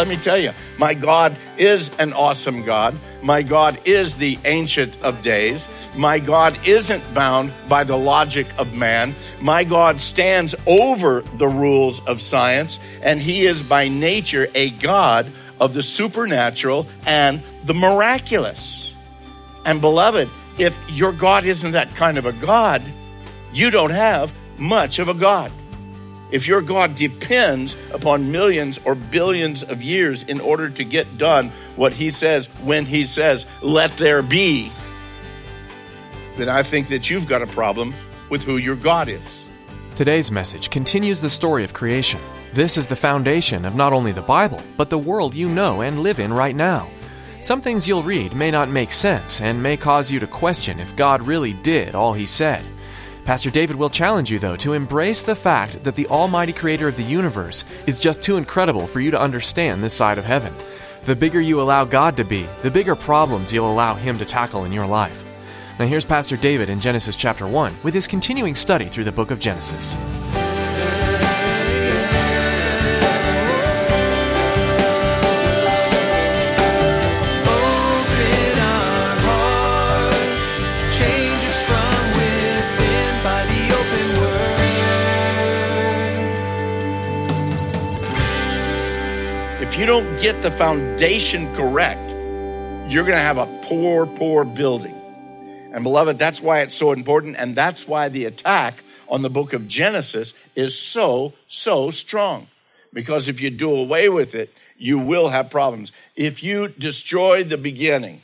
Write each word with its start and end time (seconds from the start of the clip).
let 0.00 0.08
me 0.08 0.16
tell 0.16 0.38
you, 0.38 0.54
my 0.78 0.94
God 0.94 1.36
is 1.58 1.94
an 1.98 2.14
awesome 2.14 2.62
God. 2.62 2.98
My 3.22 3.42
God 3.42 3.78
is 3.84 4.16
the 4.16 4.38
ancient 4.46 4.98
of 5.02 5.22
days. 5.22 5.68
My 5.94 6.18
God 6.18 6.58
isn't 6.66 7.02
bound 7.12 7.52
by 7.68 7.84
the 7.84 7.98
logic 7.98 8.46
of 8.56 8.72
man. 8.72 9.14
My 9.42 9.62
God 9.62 10.00
stands 10.00 10.54
over 10.66 11.20
the 11.36 11.48
rules 11.48 12.00
of 12.06 12.22
science, 12.22 12.78
and 13.02 13.20
He 13.20 13.44
is 13.44 13.62
by 13.62 13.88
nature 13.88 14.48
a 14.54 14.70
God 14.70 15.30
of 15.60 15.74
the 15.74 15.82
supernatural 15.82 16.86
and 17.04 17.42
the 17.66 17.74
miraculous. 17.74 18.94
And 19.66 19.82
beloved, 19.82 20.30
if 20.56 20.72
your 20.88 21.12
God 21.12 21.44
isn't 21.44 21.72
that 21.72 21.94
kind 21.94 22.16
of 22.16 22.24
a 22.24 22.32
God, 22.32 22.82
you 23.52 23.68
don't 23.68 23.90
have 23.90 24.32
much 24.58 24.98
of 24.98 25.08
a 25.08 25.14
God. 25.14 25.52
If 26.32 26.46
your 26.46 26.62
God 26.62 26.94
depends 26.94 27.74
upon 27.92 28.30
millions 28.30 28.78
or 28.84 28.94
billions 28.94 29.62
of 29.62 29.82
years 29.82 30.22
in 30.22 30.40
order 30.40 30.70
to 30.70 30.84
get 30.84 31.18
done 31.18 31.50
what 31.76 31.92
he 31.92 32.10
says 32.10 32.46
when 32.62 32.86
he 32.86 33.06
says, 33.06 33.46
let 33.62 33.90
there 33.96 34.22
be, 34.22 34.70
then 36.36 36.48
I 36.48 36.62
think 36.62 36.88
that 36.88 37.10
you've 37.10 37.26
got 37.26 37.42
a 37.42 37.46
problem 37.48 37.94
with 38.30 38.42
who 38.42 38.58
your 38.58 38.76
God 38.76 39.08
is. 39.08 39.20
Today's 39.96 40.30
message 40.30 40.70
continues 40.70 41.20
the 41.20 41.28
story 41.28 41.64
of 41.64 41.72
creation. 41.72 42.20
This 42.52 42.76
is 42.76 42.86
the 42.86 42.96
foundation 42.96 43.64
of 43.64 43.74
not 43.74 43.92
only 43.92 44.12
the 44.12 44.22
Bible, 44.22 44.62
but 44.76 44.88
the 44.88 44.98
world 44.98 45.34
you 45.34 45.48
know 45.48 45.82
and 45.82 46.00
live 46.00 46.18
in 46.20 46.32
right 46.32 46.54
now. 46.54 46.88
Some 47.42 47.60
things 47.60 47.88
you'll 47.88 48.02
read 48.02 48.34
may 48.34 48.50
not 48.50 48.68
make 48.68 48.92
sense 48.92 49.40
and 49.40 49.62
may 49.62 49.76
cause 49.76 50.10
you 50.10 50.20
to 50.20 50.26
question 50.26 50.78
if 50.78 50.94
God 50.96 51.22
really 51.22 51.54
did 51.54 51.94
all 51.94 52.12
he 52.12 52.26
said. 52.26 52.64
Pastor 53.30 53.48
David 53.48 53.76
will 53.76 53.88
challenge 53.88 54.28
you, 54.28 54.40
though, 54.40 54.56
to 54.56 54.72
embrace 54.72 55.22
the 55.22 55.36
fact 55.36 55.84
that 55.84 55.94
the 55.94 56.08
Almighty 56.08 56.52
Creator 56.52 56.88
of 56.88 56.96
the 56.96 57.04
universe 57.04 57.64
is 57.86 58.00
just 58.00 58.22
too 58.22 58.36
incredible 58.36 58.88
for 58.88 58.98
you 58.98 59.12
to 59.12 59.20
understand 59.20 59.84
this 59.84 59.94
side 59.94 60.18
of 60.18 60.24
heaven. 60.24 60.52
The 61.04 61.14
bigger 61.14 61.40
you 61.40 61.60
allow 61.60 61.84
God 61.84 62.16
to 62.16 62.24
be, 62.24 62.48
the 62.62 62.72
bigger 62.72 62.96
problems 62.96 63.52
you'll 63.52 63.70
allow 63.70 63.94
Him 63.94 64.18
to 64.18 64.24
tackle 64.24 64.64
in 64.64 64.72
your 64.72 64.84
life. 64.84 65.22
Now, 65.78 65.86
here's 65.86 66.04
Pastor 66.04 66.36
David 66.36 66.70
in 66.70 66.80
Genesis 66.80 67.14
chapter 67.14 67.46
1 67.46 67.76
with 67.84 67.94
his 67.94 68.08
continuing 68.08 68.56
study 68.56 68.86
through 68.86 69.04
the 69.04 69.12
book 69.12 69.30
of 69.30 69.38
Genesis. 69.38 69.94
You 89.80 89.86
don't 89.86 90.20
get 90.20 90.42
the 90.42 90.50
foundation 90.50 91.50
correct, 91.54 92.06
you're 92.92 93.02
going 93.02 93.16
to 93.16 93.22
have 93.22 93.38
a 93.38 93.46
poor, 93.62 94.04
poor 94.04 94.44
building. 94.44 94.94
And 95.72 95.82
beloved, 95.82 96.18
that's 96.18 96.42
why 96.42 96.60
it's 96.60 96.74
so 96.74 96.92
important, 96.92 97.36
and 97.38 97.56
that's 97.56 97.88
why 97.88 98.10
the 98.10 98.26
attack 98.26 98.84
on 99.08 99.22
the 99.22 99.30
book 99.30 99.54
of 99.54 99.66
Genesis 99.66 100.34
is 100.54 100.78
so, 100.78 101.32
so 101.48 101.90
strong. 101.90 102.48
Because 102.92 103.26
if 103.26 103.40
you 103.40 103.48
do 103.48 103.74
away 103.74 104.10
with 104.10 104.34
it, 104.34 104.52
you 104.76 104.98
will 104.98 105.30
have 105.30 105.48
problems. 105.48 105.92
If 106.14 106.42
you 106.42 106.68
destroy 106.68 107.42
the 107.42 107.56
beginning, 107.56 108.20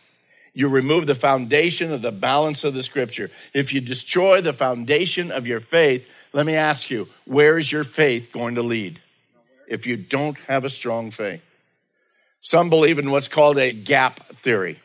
you 0.53 0.69
remove 0.69 1.07
the 1.07 1.15
foundation 1.15 1.91
of 1.91 2.03
the 2.03 2.13
balance 2.13 2.65
of 2.65 2.75
the 2.75 2.83
scripture. 2.83 3.31
If 3.55 3.73
you 3.73 3.81
destroy 3.81 4.43
the 4.43 4.53
foundation 4.53 5.33
of 5.33 5.47
your 5.47 5.61
faith, 5.61 6.07
let 6.35 6.45
me 6.45 6.55
ask 6.55 6.91
you, 6.91 7.09
where 7.25 7.57
is 7.57 7.73
your 7.73 7.85
faith 7.85 8.29
going 8.31 8.57
to 8.57 8.63
lead? 8.63 9.01
If 9.67 9.87
you 9.87 9.97
don't 9.97 10.39
have 10.49 10.65
a 10.65 10.71
strong 10.71 11.11
faith. 11.11 11.43
Some 12.41 12.71
believe 12.71 12.99
in 12.99 13.11
what's 13.11 13.29
called 13.29 13.59
a 13.59 13.73
gap 13.73 14.21
theory 14.43 14.79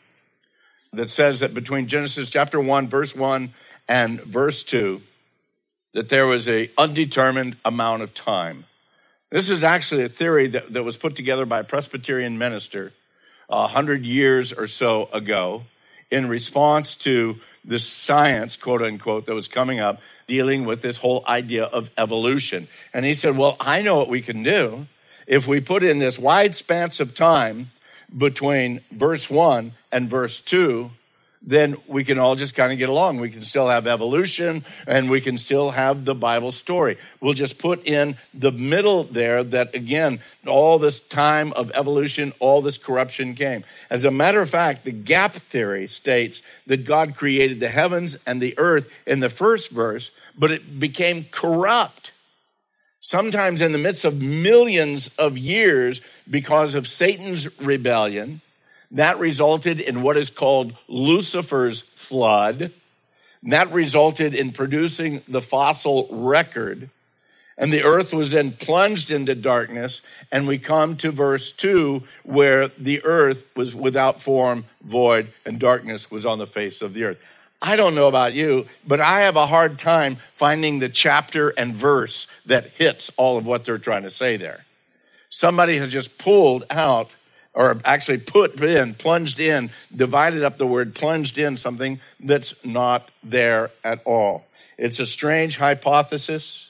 that 0.94 1.10
says 1.10 1.42
that 1.42 1.54
between 1.54 1.88
Genesis 1.88 2.30
chapter 2.30 2.60
1 2.60 2.90
verse 2.90 3.16
1 3.16 3.54
and 3.88 4.22
verse 4.22 4.64
2 4.64 5.02
that 5.94 6.10
there 6.10 6.26
was 6.26 6.48
a 6.48 6.72
undetermined 6.78 7.58
amount 7.66 8.02
of 8.02 8.14
time. 8.14 8.66
This 9.30 9.50
is 9.50 9.64
actually 9.64 10.04
a 10.04 10.10
theory 10.10 10.48
that, 10.48 10.74
that 10.74 10.84
was 10.84 10.98
put 10.98 11.16
together 11.16 11.46
by 11.46 11.60
a 11.60 11.66
Presbyterian 11.66 12.38
minister 12.38 12.94
a 13.50 13.68
hundred 13.68 14.04
years 14.04 14.54
or 14.54 14.68
so 14.68 15.10
ago 15.12 15.64
in 16.10 16.28
response 16.28 16.96
to 16.96 17.40
this 17.64 17.88
science, 17.88 18.56
quote 18.56 18.82
unquote, 18.82 19.26
that 19.28 19.36
was 19.36 19.48
coming 19.48 19.80
up 19.80 20.02
dealing 20.28 20.66
with 20.66 20.82
this 20.82 20.98
whole 20.98 21.24
idea 21.28 21.66
of 21.66 21.90
evolution. 21.98 22.68
And 22.94 23.06
he 23.06 23.16
said, 23.16 23.38
Well, 23.38 23.58
I 23.60 23.82
know 23.82 23.98
what 23.98 24.10
we 24.10 24.22
can 24.22 24.44
do. 24.44 24.88
If 25.28 25.48
we 25.48 25.62
put 25.62 25.84
in 25.84 26.00
this 26.00 26.18
wide 26.18 26.56
span 26.56 26.92
of 27.00 27.16
time 27.16 27.72
between 28.18 28.82
verse 28.92 29.30
1 29.30 29.74
and 29.92 30.10
verse 30.10 30.42
2, 30.42 30.92
then 31.42 31.76
we 31.88 32.04
can 32.04 32.20
all 32.20 32.36
just 32.36 32.54
kind 32.54 32.72
of 32.72 32.78
get 32.78 32.90
along. 32.90 33.20
We 33.20 33.32
can 33.32 33.44
still 33.44 33.68
have 33.68 33.88
evolution 33.88 34.64
and 34.86 35.10
we 35.10 35.22
can 35.22 35.38
still 35.38 35.72
have 35.72 36.06
the 36.06 36.14
Bible 36.14 36.52
story. 36.52 36.98
We'll 37.20 37.34
just 37.34 37.58
put 37.58 37.86
in 37.86 38.18
the 38.34 38.52
middle 38.52 39.04
there 39.04 39.44
that, 39.44 39.74
again, 39.74 40.22
all 40.46 40.78
this 40.78 41.00
time 41.00 41.52
of 41.54 41.72
evolution, 41.72 42.34
all 42.40 42.62
this 42.62 42.78
corruption 42.78 43.34
came. 43.34 43.64
As 43.90 44.06
a 44.06 44.12
matter 44.12 44.42
of 44.42 44.52
fact, 44.52 44.84
the 44.84 44.92
gap 44.92 45.34
theory 45.34 45.88
states 45.88 46.44
that 46.68 46.86
God 46.86 47.16
created 47.16 47.60
the 47.60 47.70
heavens 47.70 48.18
and 48.28 48.40
the 48.40 48.58
earth 48.60 48.88
in 49.08 49.20
the 49.20 49.30
first 49.30 49.72
verse, 49.72 50.12
but 50.38 50.52
it 50.52 50.80
became 50.80 51.26
corrupt 51.32 52.12
sometimes 53.02 53.62
in 53.62 53.72
the 53.72 53.78
midst 53.78 54.06
of 54.06 54.22
millions 54.22 55.10
of 55.18 55.38
years 55.38 56.02
because 56.30 56.76
of 56.76 56.88
Satan's 56.88 57.60
rebellion. 57.60 58.42
That 58.92 59.20
resulted 59.20 59.80
in 59.80 60.02
what 60.02 60.18
is 60.18 60.30
called 60.30 60.76
Lucifer's 60.88 61.82
flood. 61.82 62.72
That 63.44 63.72
resulted 63.72 64.34
in 64.34 64.52
producing 64.52 65.24
the 65.28 65.42
fossil 65.42 66.08
record. 66.12 66.90
And 67.58 67.72
the 67.72 67.84
earth 67.84 68.12
was 68.12 68.32
then 68.32 68.52
plunged 68.52 69.12
into 69.12 69.36
darkness. 69.36 70.02
And 70.32 70.48
we 70.48 70.58
come 70.58 70.98
to 70.98 71.12
verse 71.12 71.52
2, 71.52 72.04
where 72.24 72.70
the 72.70 73.04
earth 73.04 73.42
was 73.56 73.76
without 73.76 74.22
form, 74.22 74.66
void, 74.84 75.30
and 75.46 75.60
darkness 75.60 76.10
was 76.10 76.26
on 76.26 76.40
the 76.40 76.48
face 76.48 76.82
of 76.82 76.94
the 76.94 77.04
earth. 77.04 77.18
I 77.62 77.76
don't 77.76 77.94
know 77.94 78.08
about 78.08 78.34
you, 78.34 78.66
but 78.88 79.00
I 79.00 79.22
have 79.22 79.36
a 79.36 79.46
hard 79.46 79.78
time 79.78 80.18
finding 80.36 80.80
the 80.80 80.90
chapter 80.90 81.50
and 81.50 81.76
verse 81.76 82.26
that 82.48 82.66
hits 82.66 83.12
all 83.18 83.38
of 83.38 83.46
what 83.46 83.66
they're 83.66 83.78
trying 83.78 84.04
to 84.04 84.12
say 84.12 84.38
there. 84.38 84.66
Somebody 85.30 85.78
has 85.78 85.92
just 85.92 86.18
pulled 86.18 86.66
out, 86.72 87.10
or 87.54 87.82
actually 87.84 88.18
put 88.18 88.62
in, 88.62 88.94
plunged 88.94 89.40
in, 89.40 89.70
divided 89.96 90.44
up 90.44 90.58
the 90.58 90.68
word 90.68 90.96
plunged 90.96 91.38
in 91.38 91.58
something 91.58 92.00
that's 92.20 92.66
not 92.66 93.10
there 93.24 93.72
at 93.84 94.02
all. 94.06 94.46
It's 94.78 95.00
a 95.00 95.06
strange 95.06 95.58
hypothesis, 95.58 96.70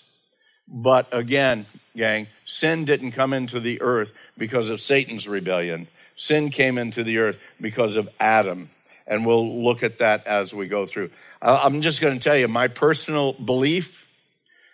but 0.67 1.07
again, 1.11 1.65
gang, 1.95 2.27
sin 2.45 2.85
didn't 2.85 3.11
come 3.11 3.33
into 3.33 3.59
the 3.59 3.81
earth 3.81 4.11
because 4.37 4.69
of 4.69 4.81
Satan's 4.81 5.27
rebellion. 5.27 5.87
Sin 6.15 6.49
came 6.49 6.77
into 6.77 7.03
the 7.03 7.19
earth 7.19 7.37
because 7.59 7.95
of 7.95 8.09
Adam 8.19 8.69
and 9.11 9.25
we'll 9.25 9.63
look 9.63 9.83
at 9.83 9.99
that 9.99 10.25
as 10.25 10.53
we 10.53 10.67
go 10.67 10.85
through. 10.85 11.09
I'm 11.41 11.81
just 11.81 12.01
going 12.01 12.17
to 12.17 12.23
tell 12.23 12.37
you 12.37 12.47
my 12.47 12.69
personal 12.69 13.33
belief, 13.33 14.07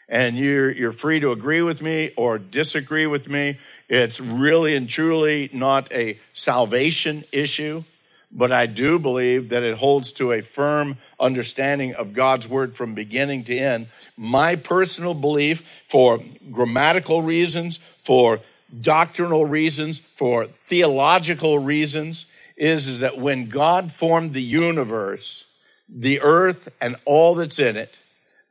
and 0.07 0.37
you're, 0.37 0.71
you're 0.71 0.91
free 0.91 1.19
to 1.19 1.31
agree 1.31 1.63
with 1.63 1.81
me 1.81 2.11
or 2.15 2.37
disagree 2.37 3.07
with 3.07 3.27
me. 3.27 3.57
It's 3.89 4.19
really 4.19 4.75
and 4.75 4.89
truly 4.89 5.49
not 5.53 5.91
a 5.91 6.19
salvation 6.33 7.23
issue, 7.31 7.83
but 8.31 8.51
I 8.51 8.65
do 8.65 8.99
believe 8.99 9.49
that 9.49 9.63
it 9.63 9.77
holds 9.77 10.11
to 10.13 10.33
a 10.33 10.41
firm 10.41 10.97
understanding 11.19 11.95
of 11.95 12.13
God's 12.13 12.47
word 12.47 12.75
from 12.75 12.93
beginning 12.93 13.45
to 13.45 13.57
end. 13.57 13.87
My 14.17 14.55
personal 14.55 15.13
belief, 15.13 15.63
for 15.87 16.19
grammatical 16.51 17.21
reasons, 17.21 17.79
for 18.03 18.41
doctrinal 18.81 19.45
reasons, 19.45 19.99
for 19.99 20.47
theological 20.67 21.57
reasons, 21.57 22.25
is, 22.57 22.87
is 22.87 22.99
that 22.99 23.17
when 23.17 23.47
God 23.47 23.93
formed 23.93 24.33
the 24.33 24.41
universe, 24.41 25.45
the 25.87 26.19
earth 26.21 26.67
and 26.81 26.97
all 27.05 27.35
that's 27.35 27.59
in 27.59 27.77
it, 27.77 27.93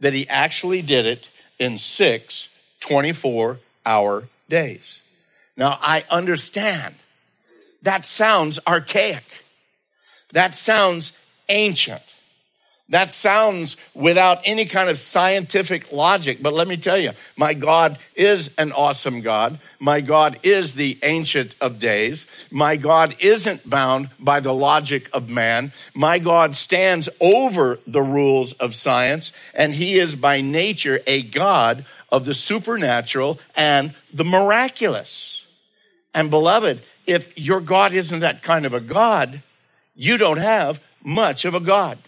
that 0.01 0.15
he 0.15 0.27
actually 0.29 0.81
did 0.81 1.05
it 1.05 1.29
in 1.59 1.77
six 1.77 2.49
24 2.81 3.59
hour 3.85 4.25
days. 4.49 5.01
Now, 5.57 5.79
I 5.81 6.05
understand 6.11 6.95
that 7.83 8.05
sounds 8.05 8.59
archaic. 8.67 9.25
That 10.33 10.55
sounds 10.55 11.17
ancient. 11.49 12.03
That 12.89 13.13
sounds 13.13 13.77
without 13.95 14.41
any 14.45 14.67
kind 14.67 14.89
of 14.89 14.99
scientific 14.99 15.91
logic. 15.91 16.39
But 16.41 16.53
let 16.53 16.69
me 16.69 16.77
tell 16.77 16.99
you, 16.99 17.13
my 17.37 17.53
God 17.53 17.99
is 18.15 18.51
an 18.59 18.71
awesome 18.71 19.23
God. 19.23 19.59
My 19.81 20.01
God 20.01 20.39
is 20.45 20.75
the 20.75 20.97
ancient 21.03 21.55
of 21.61 21.81
days. 21.81 22.27
My 22.51 22.77
God 22.77 23.17
isn't 23.19 23.69
bound 23.69 24.11
by 24.21 24.39
the 24.39 24.55
logic 24.55 25.11
of 25.13 25.29
man. 25.29 25.73
My 25.95 26.21
God 26.21 26.55
stands 26.55 27.09
over 27.21 27.81
the 27.89 28.03
rules 28.03 28.53
of 28.53 28.77
science, 28.77 29.33
and 29.53 29.75
he 29.75 29.99
is 29.99 30.15
by 30.15 30.41
nature 30.41 31.01
a 31.09 31.23
God 31.23 31.85
of 32.13 32.25
the 32.25 32.35
supernatural 32.35 33.41
and 33.57 33.95
the 34.13 34.25
miraculous. 34.25 35.36
And 36.17 36.31
beloved, 36.31 36.81
if 37.07 37.37
your 37.37 37.61
God 37.61 37.93
isn't 37.93 38.21
that 38.21 38.43
kind 38.43 38.65
of 38.65 38.73
a 38.73 38.81
God, 38.81 39.43
you 39.95 40.17
don't 40.17 40.39
have 40.39 40.83
much 41.05 41.45
of 41.45 41.53
a 41.53 41.61
God. 41.61 41.99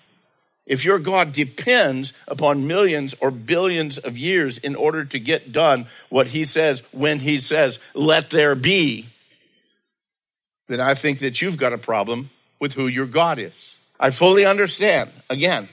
If 0.64 0.82
your 0.82 0.98
God 0.98 1.34
depends 1.34 2.14
upon 2.26 2.66
millions 2.66 3.14
or 3.20 3.30
billions 3.30 3.98
of 3.98 4.16
years 4.16 4.56
in 4.56 4.76
order 4.76 5.04
to 5.04 5.18
get 5.18 5.52
done 5.52 5.88
what 6.08 6.28
he 6.28 6.46
says 6.46 6.82
when 6.90 7.18
he 7.20 7.42
says, 7.42 7.78
let 7.92 8.30
there 8.30 8.54
be, 8.54 9.08
then 10.68 10.80
I 10.80 10.94
think 10.94 11.18
that 11.18 11.42
you've 11.42 11.58
got 11.58 11.74
a 11.74 11.78
problem 11.78 12.30
with 12.58 12.72
who 12.72 12.86
your 12.86 13.06
God 13.06 13.38
is. 13.38 13.76
I 14.00 14.10
fully 14.10 14.46
understand. 14.46 15.10
Again, 15.28 15.68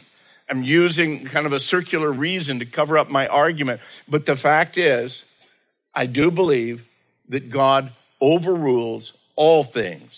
I'm 0.50 0.62
using 0.62 1.24
kind 1.24 1.46
of 1.46 1.54
a 1.54 1.60
circular 1.60 2.12
reason 2.12 2.60
to 2.60 2.66
cover 2.66 2.98
up 2.98 3.10
my 3.10 3.28
argument. 3.28 3.80
But 4.10 4.26
the 4.26 4.36
fact 4.36 4.78
is, 4.78 5.24
I 5.94 6.06
do 6.06 6.32
believe 6.32 6.84
that 7.30 7.50
God 7.50 7.94
overrules 8.22 9.18
all 9.36 9.64
things 9.64 10.12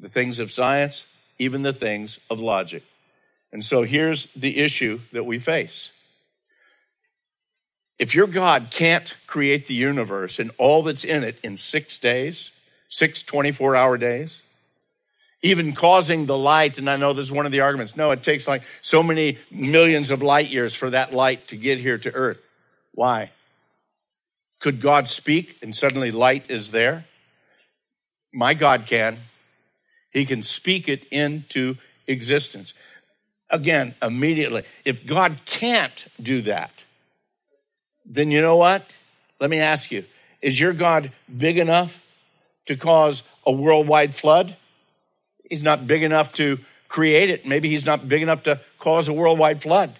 the 0.00 0.08
things 0.08 0.38
of 0.38 0.52
science, 0.52 1.06
even 1.38 1.62
the 1.62 1.72
things 1.72 2.20
of 2.30 2.38
logic. 2.38 2.84
And 3.52 3.64
so 3.64 3.82
here's 3.82 4.32
the 4.34 4.58
issue 4.58 5.00
that 5.12 5.24
we 5.24 5.38
face. 5.38 5.90
If 7.98 8.14
your 8.14 8.28
God 8.28 8.68
can't 8.70 9.12
create 9.26 9.66
the 9.66 9.74
universe 9.74 10.38
and 10.38 10.52
all 10.56 10.84
that's 10.84 11.04
in 11.04 11.24
it 11.24 11.36
in 11.42 11.56
six 11.56 11.98
days, 11.98 12.50
six 12.88 13.22
24 13.22 13.74
hour 13.74 13.98
days, 13.98 14.40
even 15.42 15.74
causing 15.74 16.26
the 16.26 16.36
light, 16.36 16.78
and 16.78 16.88
I 16.88 16.96
know 16.96 17.12
this 17.12 17.26
is 17.26 17.32
one 17.32 17.46
of 17.46 17.52
the 17.52 17.60
arguments. 17.60 17.96
No, 17.96 18.10
it 18.10 18.22
takes 18.22 18.46
like 18.46 18.62
so 18.82 19.02
many 19.02 19.38
millions 19.50 20.10
of 20.10 20.22
light 20.22 20.50
years 20.50 20.74
for 20.74 20.90
that 20.90 21.12
light 21.12 21.48
to 21.48 21.56
get 21.56 21.78
here 21.78 21.98
to 21.98 22.12
earth. 22.12 22.38
Why? 22.92 23.30
Could 24.60 24.80
God 24.80 25.08
speak 25.08 25.58
and 25.62 25.74
suddenly 25.74 26.10
light 26.10 26.50
is 26.50 26.70
there? 26.70 27.04
My 28.38 28.54
God 28.54 28.86
can. 28.86 29.18
He 30.12 30.24
can 30.24 30.44
speak 30.44 30.88
it 30.88 31.02
into 31.10 31.74
existence 32.06 32.72
again 33.50 33.96
immediately. 34.00 34.62
If 34.84 35.04
God 35.04 35.40
can't 35.44 36.06
do 36.22 36.42
that, 36.42 36.70
then 38.06 38.30
you 38.30 38.40
know 38.40 38.56
what? 38.56 38.86
Let 39.40 39.50
me 39.50 39.58
ask 39.58 39.90
you 39.90 40.04
is 40.40 40.58
your 40.58 40.72
God 40.72 41.10
big 41.36 41.58
enough 41.58 42.00
to 42.66 42.76
cause 42.76 43.24
a 43.44 43.50
worldwide 43.50 44.14
flood? 44.14 44.54
He's 45.50 45.64
not 45.64 45.88
big 45.88 46.04
enough 46.04 46.32
to 46.34 46.60
create 46.86 47.30
it. 47.30 47.44
Maybe 47.44 47.68
he's 47.68 47.86
not 47.86 48.08
big 48.08 48.22
enough 48.22 48.44
to 48.44 48.60
cause 48.78 49.08
a 49.08 49.12
worldwide 49.12 49.62
flood, 49.62 49.96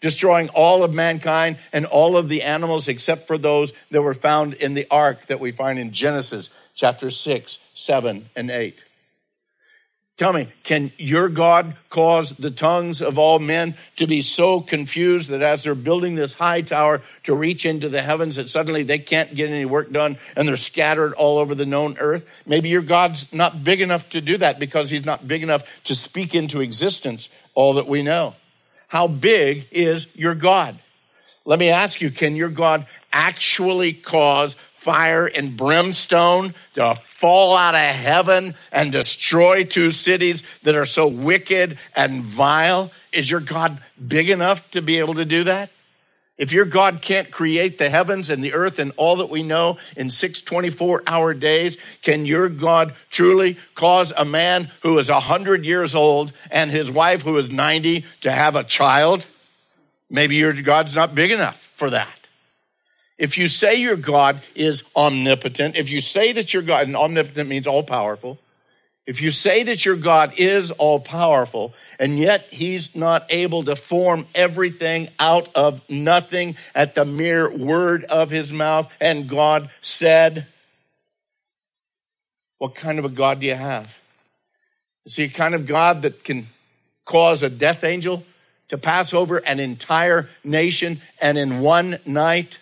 destroying 0.00 0.48
all 0.48 0.82
of 0.82 0.92
mankind 0.92 1.56
and 1.72 1.86
all 1.86 2.16
of 2.16 2.28
the 2.28 2.42
animals 2.42 2.88
except 2.88 3.28
for 3.28 3.38
those 3.38 3.72
that 3.92 4.02
were 4.02 4.12
found 4.12 4.54
in 4.54 4.74
the 4.74 4.88
ark 4.90 5.28
that 5.28 5.38
we 5.38 5.52
find 5.52 5.78
in 5.78 5.92
Genesis 5.92 6.50
chapter 6.74 7.10
6, 7.10 7.58
7, 7.76 8.28
and 8.34 8.50
8. 8.50 8.74
Tell 10.16 10.32
me, 10.32 10.48
can 10.64 10.92
your 10.96 11.28
God 11.28 11.76
cause 11.90 12.30
the 12.30 12.50
tongues 12.50 13.02
of 13.02 13.18
all 13.18 13.38
men 13.38 13.74
to 13.96 14.06
be 14.06 14.22
so 14.22 14.62
confused 14.62 15.28
that 15.28 15.42
as 15.42 15.62
they're 15.62 15.74
building 15.74 16.14
this 16.14 16.32
high 16.32 16.62
tower 16.62 17.02
to 17.24 17.34
reach 17.34 17.66
into 17.66 17.90
the 17.90 18.00
heavens 18.00 18.36
that 18.36 18.48
suddenly 18.48 18.82
they 18.82 18.98
can't 18.98 19.34
get 19.34 19.50
any 19.50 19.66
work 19.66 19.92
done 19.92 20.16
and 20.34 20.48
they're 20.48 20.56
scattered 20.56 21.12
all 21.12 21.36
over 21.36 21.54
the 21.54 21.66
known 21.66 21.98
earth? 21.98 22.24
Maybe 22.46 22.70
your 22.70 22.80
God's 22.80 23.30
not 23.34 23.62
big 23.62 23.82
enough 23.82 24.08
to 24.10 24.22
do 24.22 24.38
that 24.38 24.58
because 24.58 24.88
he's 24.88 25.04
not 25.04 25.28
big 25.28 25.42
enough 25.42 25.64
to 25.84 25.94
speak 25.94 26.34
into 26.34 26.62
existence 26.62 27.28
all 27.54 27.74
that 27.74 27.86
we 27.86 28.02
know. 28.02 28.34
How 28.88 29.08
big 29.08 29.66
is 29.70 30.08
your 30.16 30.34
God? 30.34 30.78
Let 31.44 31.58
me 31.58 31.68
ask 31.68 32.00
you, 32.00 32.10
can 32.10 32.36
your 32.36 32.48
God 32.48 32.86
actually 33.12 33.92
cause 33.92 34.56
fire 34.76 35.26
and 35.26 35.58
brimstone 35.58 36.54
to 36.74 36.98
fall 37.18 37.56
out 37.56 37.74
of 37.74 37.80
heaven 37.80 38.54
and 38.72 38.92
destroy 38.92 39.64
two 39.64 39.92
cities 39.92 40.42
that 40.62 40.74
are 40.74 40.86
so 40.86 41.06
wicked 41.06 41.78
and 41.94 42.24
vile? 42.24 42.90
Is 43.12 43.30
your 43.30 43.40
God 43.40 43.80
big 44.06 44.30
enough 44.30 44.70
to 44.72 44.82
be 44.82 44.98
able 44.98 45.14
to 45.14 45.24
do 45.24 45.44
that? 45.44 45.70
If 46.38 46.52
your 46.52 46.66
God 46.66 47.00
can't 47.00 47.30
create 47.30 47.78
the 47.78 47.88
heavens 47.88 48.28
and 48.28 48.44
the 48.44 48.52
earth 48.52 48.78
and 48.78 48.92
all 48.98 49.16
that 49.16 49.30
we 49.30 49.42
know 49.42 49.78
in 49.96 50.10
six 50.10 50.42
24 50.42 51.02
hour 51.06 51.32
days, 51.32 51.78
can 52.02 52.26
your 52.26 52.50
God 52.50 52.94
truly 53.10 53.56
cause 53.74 54.12
a 54.14 54.26
man 54.26 54.70
who 54.82 54.98
is 54.98 55.10
100 55.10 55.64
years 55.64 55.94
old 55.94 56.32
and 56.50 56.70
his 56.70 56.92
wife 56.92 57.22
who 57.22 57.38
is 57.38 57.50
90 57.50 58.04
to 58.20 58.30
have 58.30 58.54
a 58.54 58.64
child? 58.64 59.24
Maybe 60.10 60.36
your 60.36 60.52
God's 60.52 60.94
not 60.94 61.14
big 61.14 61.30
enough 61.30 61.58
for 61.76 61.90
that. 61.90 62.15
If 63.18 63.38
you 63.38 63.48
say 63.48 63.76
your 63.76 63.96
God 63.96 64.42
is 64.54 64.82
omnipotent, 64.94 65.76
if 65.76 65.88
you 65.88 66.00
say 66.00 66.32
that 66.32 66.52
your 66.52 66.62
God, 66.62 66.86
and 66.86 66.96
omnipotent 66.96 67.48
means 67.48 67.66
all 67.66 67.82
powerful, 67.82 68.38
if 69.06 69.20
you 69.20 69.30
say 69.30 69.62
that 69.62 69.84
your 69.84 69.96
God 69.96 70.34
is 70.36 70.72
all 70.72 70.98
powerful, 70.98 71.72
and 71.98 72.18
yet 72.18 72.42
he's 72.50 72.94
not 72.96 73.24
able 73.30 73.64
to 73.64 73.76
form 73.76 74.26
everything 74.34 75.08
out 75.18 75.48
of 75.54 75.80
nothing 75.88 76.56
at 76.74 76.94
the 76.94 77.04
mere 77.04 77.48
word 77.50 78.04
of 78.04 78.30
his 78.30 78.52
mouth, 78.52 78.90
and 79.00 79.28
God 79.28 79.70
said, 79.80 80.46
what 82.58 82.74
kind 82.74 82.98
of 82.98 83.04
a 83.04 83.10
God 83.10 83.40
do 83.40 83.46
you 83.46 83.54
have? 83.54 83.88
Is 85.04 85.14
he 85.14 85.24
a 85.24 85.28
kind 85.28 85.54
of 85.54 85.66
God 85.66 86.02
that 86.02 86.24
can 86.24 86.48
cause 87.04 87.42
a 87.42 87.50
death 87.50 87.84
angel 87.84 88.24
to 88.68 88.78
pass 88.78 89.14
over 89.14 89.38
an 89.38 89.60
entire 89.60 90.28
nation 90.42 91.00
and 91.20 91.38
in 91.38 91.60
one 91.60 92.00
night? 92.04 92.58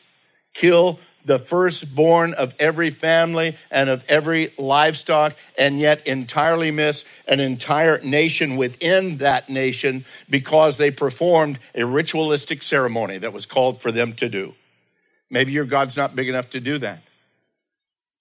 Kill 0.55 0.99
the 1.25 1.39
firstborn 1.39 2.35
of 2.35 2.53
every 2.59 2.91
family 2.91 3.57
and 3.71 3.89
of 3.89 4.03
every 4.09 4.53
livestock, 4.59 5.35
and 5.57 5.81
yet 5.81 6.07
entirely 6.07 6.71
miss 6.71 7.05
an 7.27 7.41
entire 7.41 7.99
nation 8.01 8.57
within 8.57 9.19
that 9.19 9.49
nation 9.49 10.05
because 10.29 10.77
they 10.77 10.91
performed 10.91 11.59
a 11.75 11.85
ritualistic 11.85 12.63
ceremony 12.63 13.19
that 13.19 13.33
was 13.33 13.47
called 13.47 13.81
for 13.81 13.91
them 13.91 14.13
to 14.13 14.29
do. 14.29 14.55
Maybe 15.31 15.53
your 15.53 15.65
God's 15.65 15.97
not 15.97 16.15
big 16.15 16.29
enough 16.29 16.51
to 16.51 16.61
do 16.61 16.79
that. 16.79 17.03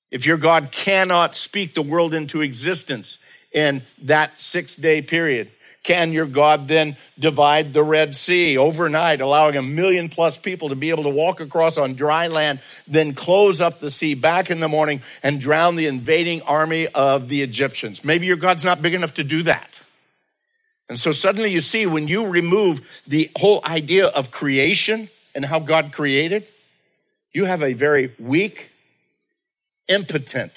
If 0.10 0.26
your 0.26 0.38
God 0.38 0.70
cannot 0.72 1.36
speak 1.36 1.74
the 1.74 1.82
world 1.82 2.14
into 2.14 2.42
existence 2.42 3.18
in 3.52 3.84
that 4.04 4.32
six 4.38 4.76
day 4.76 5.02
period, 5.02 5.52
can 5.84 6.14
your 6.14 6.26
God 6.26 6.68
then 6.68 6.96
divide 7.20 7.74
the 7.74 7.84
Red 7.84 8.16
Sea 8.16 8.58
overnight, 8.58 9.22
allowing 9.22 9.56
a 9.56 9.62
million 9.62 10.10
plus 10.10 10.38
people 10.38 10.70
to 10.70 10.76
be 10.76 10.90
able 10.90 11.04
to 11.04 11.10
walk 11.10 11.40
across 11.40 11.78
on 11.78 11.94
dry 11.94 12.28
land, 12.28 12.60
then 12.88 13.14
close 13.14 13.62
up 13.62 13.80
the 13.80 13.92
sea 13.92 14.16
back 14.16 14.50
in 14.50 14.60
the 14.60 14.68
morning 14.68 15.02
and 15.22 15.40
drown 15.40 15.76
the 15.76 15.88
invading 15.88 16.42
army 16.42 16.88
of 16.88 17.30
the 17.30 17.42
Egyptians? 17.42 18.04
Maybe 18.04 18.26
your 18.26 18.38
God's 18.38 18.64
not 18.64 18.82
big 18.82 18.94
enough 18.94 19.16
to 19.16 19.24
do 19.24 19.44
that. 19.44 19.70
And 20.90 21.00
so 21.00 21.12
suddenly 21.12 21.52
you 21.52 21.62
see 21.62 21.86
when 21.86 22.08
you 22.08 22.28
remove 22.28 22.82
the 23.08 23.30
whole 23.36 23.62
idea 23.64 24.08
of 24.08 24.32
creation 24.32 25.08
and 25.34 25.46
how 25.46 25.60
God 25.60 25.92
created, 25.92 26.46
you 27.32 27.46
have 27.46 27.64
a 27.64 27.74
very 27.74 28.14
weak, 28.20 28.70
impotent 29.88 30.52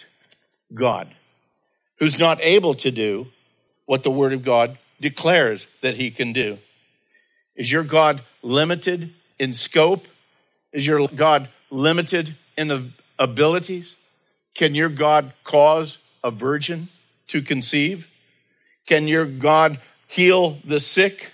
God 0.75 1.09
who's 1.99 2.19
not 2.19 2.41
able 2.41 2.75
to 2.75 2.91
do 2.91 3.29
what 3.87 4.03
the 4.03 4.11
Word 4.11 4.33
of 4.33 4.45
God 4.45 4.79
declares 5.01 5.67
that 5.83 5.97
he 5.97 6.11
can 6.11 6.33
do. 6.33 6.59
Is 7.55 7.71
your 7.71 7.85
God 7.85 8.21
limited 8.43 9.13
in 9.39 9.55
scope? 9.55 10.07
Is 10.73 10.87
your 10.87 11.09
God 11.09 11.49
limited 11.71 12.35
in 12.57 12.69
the 12.69 12.91
abilities? 13.19 13.95
Can 14.55 14.75
your 14.75 14.89
God 14.89 15.33
cause 15.45 15.99
a 16.23 16.31
virgin 16.31 16.89
to 17.29 17.43
conceive? 17.43 18.09
Can 18.87 19.09
your 19.09 19.27
God 19.27 19.79
heal 20.09 20.59
the 20.65 20.81
sick? 20.81 21.31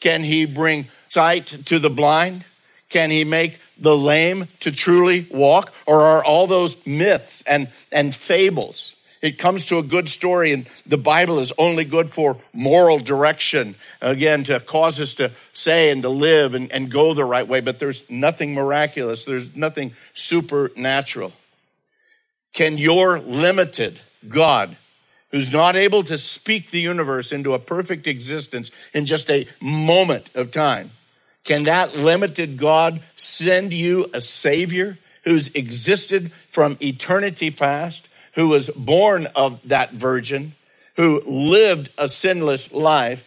Can 0.00 0.22
he 0.22 0.44
bring 0.44 0.86
sight 1.08 1.46
to 1.66 1.78
the 1.78 1.90
blind? 1.90 2.44
Can 2.88 3.10
he 3.10 3.24
make 3.24 3.58
the 3.78 3.96
lame 3.96 4.48
to 4.60 4.72
truly 4.72 5.26
walk? 5.30 5.72
Or 5.86 6.02
are 6.02 6.24
all 6.24 6.46
those 6.46 6.86
myths 6.86 7.42
and, 7.46 7.70
and 7.90 8.14
fables? 8.14 8.94
It 9.22 9.38
comes 9.38 9.66
to 9.66 9.78
a 9.78 9.82
good 9.82 10.08
story, 10.08 10.52
and 10.52 10.66
the 10.86 10.96
Bible 10.96 11.40
is 11.40 11.52
only 11.58 11.84
good 11.84 12.10
for 12.10 12.38
moral 12.54 12.98
direction. 12.98 13.74
Again, 14.00 14.44
to 14.44 14.60
cause 14.60 14.98
us 14.98 15.14
to 15.14 15.30
say 15.52 15.90
and 15.90 16.02
to 16.02 16.08
live 16.08 16.54
and, 16.54 16.72
and 16.72 16.90
go 16.90 17.12
the 17.12 17.24
right 17.24 17.46
way, 17.46 17.60
but 17.60 17.78
there's 17.78 18.02
nothing 18.08 18.54
miraculous. 18.54 19.26
There's 19.26 19.54
nothing 19.54 19.92
supernatural. 20.14 21.32
Can 22.54 22.78
your 22.78 23.20
limited 23.20 24.00
God, 24.26 24.76
who's 25.30 25.52
not 25.52 25.76
able 25.76 26.02
to 26.04 26.16
speak 26.16 26.70
the 26.70 26.80
universe 26.80 27.30
into 27.30 27.52
a 27.52 27.58
perfect 27.58 28.06
existence 28.06 28.70
in 28.94 29.04
just 29.04 29.30
a 29.30 29.46
moment 29.60 30.30
of 30.34 30.50
time, 30.50 30.92
can 31.44 31.64
that 31.64 31.96
limited 31.96 32.56
God 32.58 33.02
send 33.16 33.72
you 33.72 34.10
a 34.12 34.20
Savior 34.20 34.98
who's 35.24 35.54
existed 35.54 36.32
from 36.50 36.78
eternity 36.80 37.50
past? 37.50 38.08
Who 38.34 38.48
was 38.48 38.70
born 38.70 39.26
of 39.34 39.60
that 39.68 39.92
virgin, 39.92 40.52
who 40.96 41.22
lived 41.26 41.90
a 41.98 42.08
sinless 42.08 42.72
life, 42.72 43.22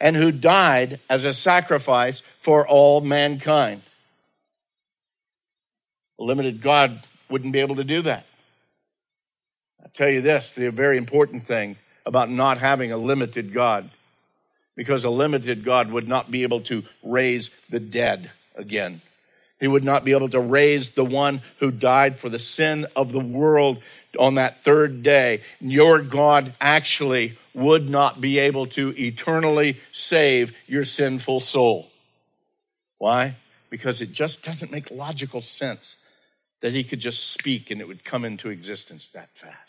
and 0.00 0.16
who 0.16 0.30
died 0.30 1.00
as 1.08 1.24
a 1.24 1.34
sacrifice 1.34 2.22
for 2.40 2.66
all 2.66 3.00
mankind. 3.00 3.82
A 6.18 6.24
limited 6.24 6.62
God 6.62 7.02
wouldn't 7.28 7.52
be 7.52 7.60
able 7.60 7.76
to 7.76 7.84
do 7.84 8.02
that. 8.02 8.24
I'll 9.82 9.90
tell 9.94 10.08
you 10.08 10.20
this 10.20 10.52
the 10.52 10.70
very 10.70 10.98
important 10.98 11.46
thing 11.46 11.76
about 12.04 12.30
not 12.30 12.58
having 12.58 12.92
a 12.92 12.96
limited 12.96 13.52
God, 13.52 13.90
because 14.76 15.04
a 15.04 15.10
limited 15.10 15.64
God 15.64 15.90
would 15.90 16.06
not 16.06 16.30
be 16.30 16.42
able 16.42 16.60
to 16.62 16.84
raise 17.02 17.50
the 17.70 17.80
dead 17.80 18.30
again. 18.54 19.00
He 19.58 19.66
would 19.66 19.84
not 19.84 20.04
be 20.04 20.12
able 20.12 20.28
to 20.28 20.40
raise 20.40 20.90
the 20.90 21.04
one 21.04 21.40
who 21.60 21.70
died 21.70 22.18
for 22.18 22.28
the 22.28 22.38
sin 22.38 22.86
of 22.94 23.12
the 23.12 23.20
world 23.20 23.78
on 24.18 24.34
that 24.34 24.64
third 24.64 25.02
day. 25.02 25.42
Your 25.60 26.02
God 26.02 26.54
actually 26.60 27.38
would 27.54 27.88
not 27.88 28.20
be 28.20 28.38
able 28.38 28.66
to 28.66 28.94
eternally 28.98 29.80
save 29.92 30.54
your 30.66 30.84
sinful 30.84 31.40
soul. 31.40 31.90
Why? 32.98 33.36
Because 33.70 34.02
it 34.02 34.12
just 34.12 34.44
doesn't 34.44 34.70
make 34.70 34.90
logical 34.90 35.40
sense 35.40 35.96
that 36.60 36.74
he 36.74 36.84
could 36.84 37.00
just 37.00 37.30
speak 37.30 37.70
and 37.70 37.80
it 37.80 37.88
would 37.88 38.04
come 38.04 38.24
into 38.24 38.50
existence 38.50 39.08
that 39.14 39.30
fast. 39.40 39.65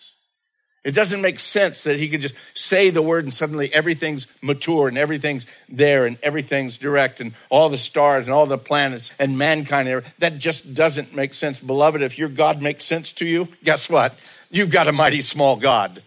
It 0.88 0.96
doesn't 0.96 1.22
make 1.22 1.42
sense 1.42 1.84
that 1.84 2.00
he 2.00 2.08
could 2.08 2.22
just 2.22 2.36
say 2.54 2.92
the 2.92 3.02
word 3.02 3.26
and 3.26 3.34
suddenly 3.34 3.74
everything's 3.74 4.26
mature 4.42 4.88
and 4.88 4.98
everything's 4.98 5.46
there 5.68 6.06
and 6.06 6.18
everything's 6.24 6.78
direct 6.78 7.20
and 7.20 7.34
all 7.50 7.68
the 7.68 7.78
stars 7.78 8.26
and 8.26 8.34
all 8.34 8.46
the 8.46 8.58
planets 8.58 9.12
and 9.20 9.38
mankind. 9.38 10.02
That 10.20 10.38
just 10.38 10.74
doesn't 10.74 11.14
make 11.14 11.34
sense. 11.34 11.60
Beloved, 11.60 12.02
if 12.02 12.18
your 12.18 12.30
God 12.30 12.62
makes 12.62 12.86
sense 12.86 13.12
to 13.16 13.26
you, 13.26 13.50
guess 13.66 13.90
what? 13.90 14.18
You've 14.50 14.72
got 14.72 14.88
a 14.88 14.94
mighty 14.94 15.22
small 15.24 15.58
God. 15.58 16.02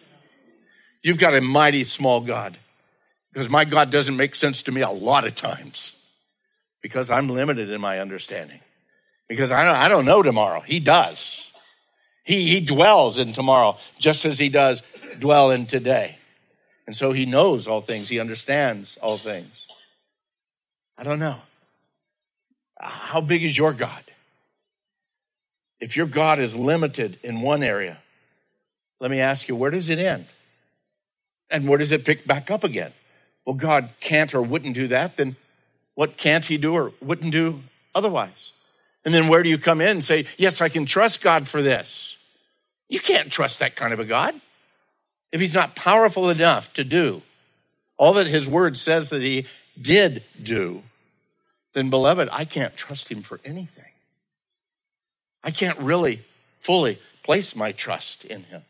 You've 1.02 1.18
got 1.18 1.34
a 1.34 1.42
mighty 1.42 1.84
small 1.84 2.22
God. 2.22 2.56
Because 3.34 3.50
my 3.50 3.66
God 3.66 3.92
doesn't 3.92 4.16
make 4.16 4.34
sense 4.34 4.62
to 4.62 4.72
me 4.72 4.80
a 4.80 4.88
lot 4.88 5.26
of 5.26 5.34
times 5.34 5.94
because 6.80 7.10
I'm 7.10 7.28
limited 7.28 7.68
in 7.68 7.82
my 7.82 7.99
understanding. 7.99 8.60
Because 9.28 9.50
I 9.50 9.62
don't, 9.62 9.76
I 9.76 9.88
don't 9.88 10.06
know 10.06 10.22
tomorrow. 10.22 10.60
He 10.60 10.80
does. 10.80 11.42
He, 12.24 12.48
he 12.48 12.60
dwells 12.60 13.18
in 13.18 13.32
tomorrow 13.32 13.78
just 13.98 14.24
as 14.24 14.38
he 14.38 14.48
does 14.48 14.82
dwell 15.18 15.50
in 15.50 15.66
today. 15.66 16.16
And 16.86 16.96
so 16.96 17.12
he 17.12 17.26
knows 17.26 17.68
all 17.68 17.80
things, 17.80 18.08
he 18.08 18.20
understands 18.20 18.98
all 19.00 19.18
things. 19.18 19.50
I 20.98 21.02
don't 21.02 21.18
know. 21.18 21.36
How 22.78 23.20
big 23.20 23.44
is 23.44 23.56
your 23.56 23.72
God? 23.72 24.02
If 25.80 25.96
your 25.96 26.06
God 26.06 26.38
is 26.38 26.54
limited 26.54 27.18
in 27.22 27.40
one 27.40 27.62
area, 27.62 27.98
let 29.00 29.10
me 29.10 29.20
ask 29.20 29.48
you, 29.48 29.56
where 29.56 29.70
does 29.70 29.88
it 29.88 29.98
end? 29.98 30.26
And 31.50 31.68
where 31.68 31.78
does 31.78 31.90
it 31.90 32.04
pick 32.04 32.26
back 32.26 32.50
up 32.50 32.64
again? 32.64 32.92
Well, 33.46 33.54
God 33.56 33.90
can't 34.00 34.34
or 34.34 34.42
wouldn't 34.42 34.74
do 34.74 34.88
that, 34.88 35.16
then 35.16 35.36
what 35.94 36.16
can't 36.16 36.44
he 36.44 36.58
do 36.58 36.74
or 36.74 36.92
wouldn't 37.00 37.32
do 37.32 37.60
otherwise? 37.94 38.50
And 39.04 39.14
then 39.14 39.28
where 39.28 39.42
do 39.42 39.49
you 39.49 39.59
come 39.59 39.80
in 39.80 39.88
and 39.88 40.04
say, 40.04 40.26
yes, 40.37 40.61
I 40.61 40.69
can 40.69 40.87
trust 40.87 41.23
God 41.23 41.49
for 41.49 41.62
this? 41.62 42.16
You 42.88 43.00
can't 43.00 43.30
trust 43.30 43.61
that 43.61 43.76
kind 43.76 43.92
of 43.92 44.00
a 44.00 44.04
God. 44.04 44.35
If 45.33 45.40
he's 45.40 45.54
not 45.54 45.76
powerful 45.76 46.28
enough 46.28 46.73
to 46.75 46.85
do 46.85 47.23
all 47.97 48.14
that 48.14 48.26
his 48.26 48.49
word 48.49 48.76
says 48.76 49.11
that 49.11 49.23
he 49.23 49.47
did 49.80 50.23
do, 50.42 50.83
then 51.75 51.90
beloved, 51.90 52.28
I 52.33 52.45
can't 52.45 52.76
trust 52.76 53.11
him 53.11 53.23
for 53.23 53.40
anything. 53.45 53.85
I 55.45 55.50
can't 55.50 55.78
really 55.78 56.21
fully 56.61 56.99
place 57.23 57.54
my 57.54 57.73
trust 57.73 58.25
in 58.25 58.45
him. 58.45 58.62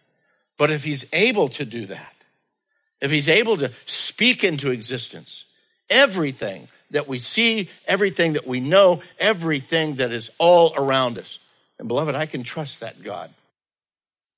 But 0.58 0.70
if 0.70 0.84
he's 0.84 1.06
able 1.12 1.48
to 1.50 1.64
do 1.64 1.86
that, 1.86 2.14
if 3.00 3.10
he's 3.10 3.28
able 3.28 3.56
to 3.56 3.72
speak 3.86 4.44
into 4.44 4.70
existence 4.70 5.44
everything 5.90 6.68
that 6.90 7.08
we 7.08 7.18
see, 7.18 7.68
everything 7.86 8.34
that 8.34 8.46
we 8.46 8.60
know, 8.60 9.02
everything 9.18 9.96
that 9.96 10.12
is 10.12 10.30
all 10.38 10.74
around 10.76 11.18
us, 11.18 11.38
and 11.78 11.88
beloved, 11.88 12.14
I 12.14 12.26
can 12.26 12.42
trust 12.42 12.80
that 12.80 13.02
God 13.02 13.30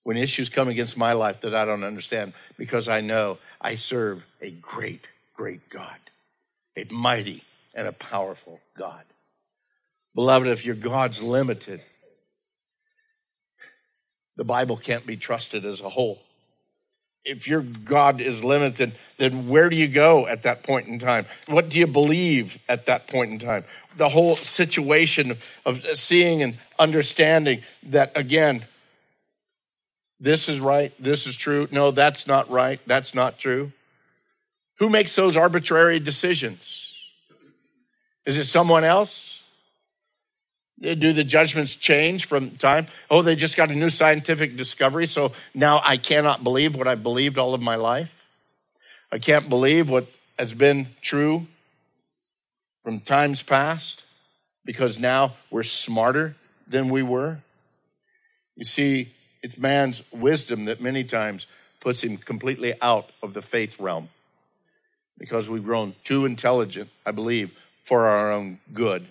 when 0.04 0.16
issues 0.16 0.48
come 0.48 0.68
against 0.68 0.96
my 0.96 1.12
life 1.12 1.40
that 1.42 1.54
I 1.54 1.64
don't 1.64 1.84
understand 1.84 2.32
because 2.58 2.88
I 2.88 3.00
know 3.00 3.38
I 3.60 3.76
serve 3.76 4.24
a 4.40 4.50
great, 4.50 5.06
great 5.34 5.68
God, 5.68 5.98
a 6.76 6.84
mighty 6.92 7.42
and 7.74 7.86
a 7.86 7.92
powerful 7.92 8.60
God. 8.76 9.04
Beloved, 10.14 10.48
if 10.48 10.64
your 10.64 10.74
God's 10.74 11.22
limited, 11.22 11.80
the 14.36 14.44
Bible 14.44 14.76
can't 14.76 15.06
be 15.06 15.16
trusted 15.16 15.64
as 15.64 15.80
a 15.80 15.88
whole. 15.88 16.18
If 17.24 17.46
your 17.46 17.60
God 17.60 18.20
is 18.20 18.42
limited, 18.42 18.92
then 19.18 19.48
where 19.48 19.70
do 19.70 19.76
you 19.76 19.86
go 19.86 20.26
at 20.26 20.42
that 20.42 20.64
point 20.64 20.88
in 20.88 20.98
time? 20.98 21.26
What 21.46 21.68
do 21.68 21.78
you 21.78 21.86
believe 21.86 22.58
at 22.68 22.86
that 22.86 23.06
point 23.06 23.30
in 23.30 23.38
time? 23.38 23.64
The 23.96 24.08
whole 24.08 24.34
situation 24.36 25.36
of 25.64 25.82
seeing 25.94 26.42
and 26.42 26.56
understanding 26.78 27.62
that, 27.84 28.12
again, 28.16 28.64
this 30.18 30.48
is 30.48 30.58
right, 30.58 30.92
this 31.00 31.26
is 31.26 31.36
true. 31.36 31.68
No, 31.70 31.90
that's 31.90 32.26
not 32.26 32.50
right, 32.50 32.80
that's 32.86 33.14
not 33.14 33.38
true. 33.38 33.72
Who 34.78 34.88
makes 34.88 35.14
those 35.14 35.36
arbitrary 35.36 36.00
decisions? 36.00 36.94
Is 38.24 38.38
it 38.38 38.46
someone 38.46 38.84
else? 38.84 39.41
Do 40.80 41.12
the 41.12 41.24
judgments 41.24 41.76
change 41.76 42.26
from 42.26 42.56
time? 42.56 42.88
Oh, 43.08 43.22
they 43.22 43.36
just 43.36 43.56
got 43.56 43.70
a 43.70 43.74
new 43.74 43.88
scientific 43.88 44.56
discovery, 44.56 45.06
so 45.06 45.32
now 45.54 45.80
I 45.84 45.96
cannot 45.96 46.42
believe 46.42 46.74
what 46.74 46.88
I 46.88 46.96
believed 46.96 47.38
all 47.38 47.54
of 47.54 47.60
my 47.60 47.76
life. 47.76 48.10
I 49.12 49.18
can't 49.18 49.48
believe 49.48 49.88
what 49.88 50.06
has 50.38 50.52
been 50.54 50.88
true 51.00 51.46
from 52.82 53.00
times 53.00 53.42
past 53.42 54.02
because 54.64 54.98
now 54.98 55.34
we're 55.50 55.62
smarter 55.62 56.34
than 56.66 56.88
we 56.88 57.02
were. 57.02 57.38
You 58.56 58.64
see, 58.64 59.08
it's 59.42 59.58
man's 59.58 60.02
wisdom 60.12 60.64
that 60.66 60.80
many 60.80 61.04
times 61.04 61.46
puts 61.80 62.02
him 62.02 62.16
completely 62.16 62.74
out 62.80 63.10
of 63.22 63.34
the 63.34 63.42
faith 63.42 63.78
realm 63.78 64.08
because 65.18 65.48
we've 65.48 65.64
grown 65.64 65.94
too 66.04 66.24
intelligent, 66.24 66.90
I 67.04 67.10
believe, 67.10 67.56
for 67.84 68.06
our 68.06 68.32
own 68.32 68.58
good. 68.72 69.06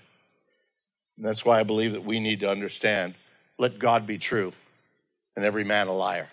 And 1.22 1.30
that's 1.30 1.46
why 1.46 1.60
I 1.60 1.64
believe 1.64 1.92
that 1.92 2.04
we 2.04 2.20
need 2.20 2.40
to 2.40 2.50
understand 2.50 3.14
let 3.60 3.78
God 3.78 4.08
be 4.08 4.18
true 4.18 4.54
and 5.36 5.46
every 5.46 5.64
man 5.64 5.88
a 5.88 5.94
liar. 5.94 6.28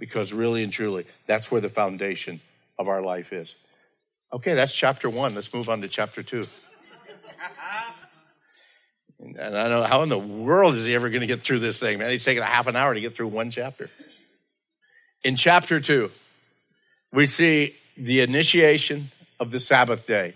Because 0.00 0.32
really 0.32 0.64
and 0.64 0.72
truly, 0.72 1.04
that's 1.26 1.50
where 1.50 1.60
the 1.60 1.68
foundation 1.68 2.40
of 2.78 2.88
our 2.88 3.02
life 3.02 3.34
is. 3.34 3.54
Okay, 4.32 4.54
that's 4.54 4.74
chapter 4.74 5.10
one. 5.10 5.34
Let's 5.34 5.52
move 5.52 5.68
on 5.68 5.82
to 5.82 5.88
chapter 5.88 6.22
two. 6.22 6.46
And 9.20 9.38
I 9.38 9.68
don't 9.68 9.82
know 9.82 9.86
how 9.86 10.02
in 10.02 10.08
the 10.08 10.18
world 10.18 10.74
is 10.74 10.86
he 10.86 10.94
ever 10.94 11.10
going 11.10 11.20
to 11.20 11.26
get 11.26 11.42
through 11.42 11.58
this 11.58 11.78
thing, 11.78 11.98
man. 11.98 12.10
He's 12.10 12.24
taking 12.24 12.42
a 12.42 12.46
half 12.46 12.68
an 12.68 12.76
hour 12.76 12.94
to 12.94 13.00
get 13.00 13.14
through 13.14 13.28
one 13.28 13.50
chapter. 13.50 13.90
In 15.22 15.36
chapter 15.36 15.80
two, 15.80 16.10
we 17.12 17.26
see 17.26 17.76
the 17.98 18.22
initiation 18.22 19.10
of 19.38 19.50
the 19.50 19.60
Sabbath 19.60 20.06
day. 20.06 20.32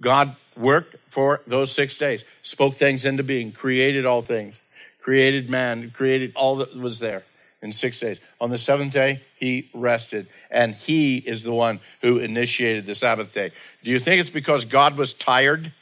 God 0.00 0.36
worked 0.56 0.96
for 1.10 1.40
those 1.46 1.72
six 1.72 1.96
days, 1.98 2.22
spoke 2.42 2.76
things 2.76 3.04
into 3.04 3.22
being, 3.22 3.52
created 3.52 4.06
all 4.06 4.22
things, 4.22 4.60
created 5.02 5.50
man, 5.50 5.90
created 5.90 6.32
all 6.36 6.56
that 6.56 6.76
was 6.76 6.98
there 6.98 7.24
in 7.62 7.72
six 7.72 7.98
days. 7.98 8.18
On 8.40 8.50
the 8.50 8.58
seventh 8.58 8.92
day, 8.92 9.22
he 9.36 9.70
rested, 9.74 10.28
and 10.50 10.74
he 10.74 11.18
is 11.18 11.42
the 11.42 11.52
one 11.52 11.80
who 12.02 12.18
initiated 12.18 12.86
the 12.86 12.94
Sabbath 12.94 13.32
day. 13.32 13.50
Do 13.82 13.90
you 13.90 13.98
think 13.98 14.20
it's 14.20 14.30
because 14.30 14.64
God 14.64 14.96
was 14.96 15.14
tired? 15.14 15.72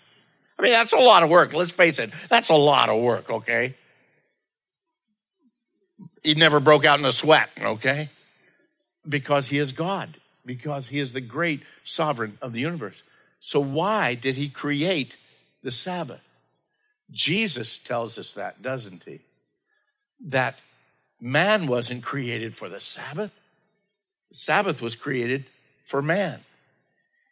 I 0.59 0.63
mean, 0.63 0.73
that's 0.73 0.93
a 0.93 0.97
lot 0.97 1.23
of 1.23 1.29
work. 1.29 1.53
Let's 1.53 1.71
face 1.71 1.99
it. 1.99 2.11
That's 2.31 2.49
a 2.49 2.55
lot 2.55 2.89
of 2.89 3.03
work, 3.03 3.29
okay? 3.29 3.75
He 6.23 6.35
never 6.35 6.61
broke 6.61 6.87
out 6.87 6.99
in 6.99 7.05
a 7.05 7.13
sweat, 7.13 7.51
okay? 7.61 8.09
Because 9.07 9.49
he 9.49 9.59
is 9.59 9.73
God, 9.73 10.17
because 10.47 10.89
he 10.89 10.99
is 10.99 11.13
the 11.13 11.21
great 11.21 11.63
sovereign 11.85 12.39
of 12.41 12.53
the 12.55 12.61
universe. 12.61 12.97
So, 13.47 13.61
why 13.61 14.17
did 14.17 14.35
he 14.35 14.49
create 14.49 15.15
the 15.63 15.71
Sabbath? 15.71 16.25
Jesus 17.13 17.79
tells 17.79 18.19
us 18.19 18.33
that, 18.33 18.61
doesn't 18.61 19.05
he? 19.05 19.21
That 20.31 20.57
Man 21.21 21.69
wasn't 21.69 22.03
created 22.03 22.57
for 22.57 22.69
the 22.69 22.81
Sabbath. 22.81 23.31
The 24.31 24.37
Sabbath 24.37 24.83
was 24.83 24.97
created 24.97 25.45
for 25.87 26.03
man. 26.03 26.41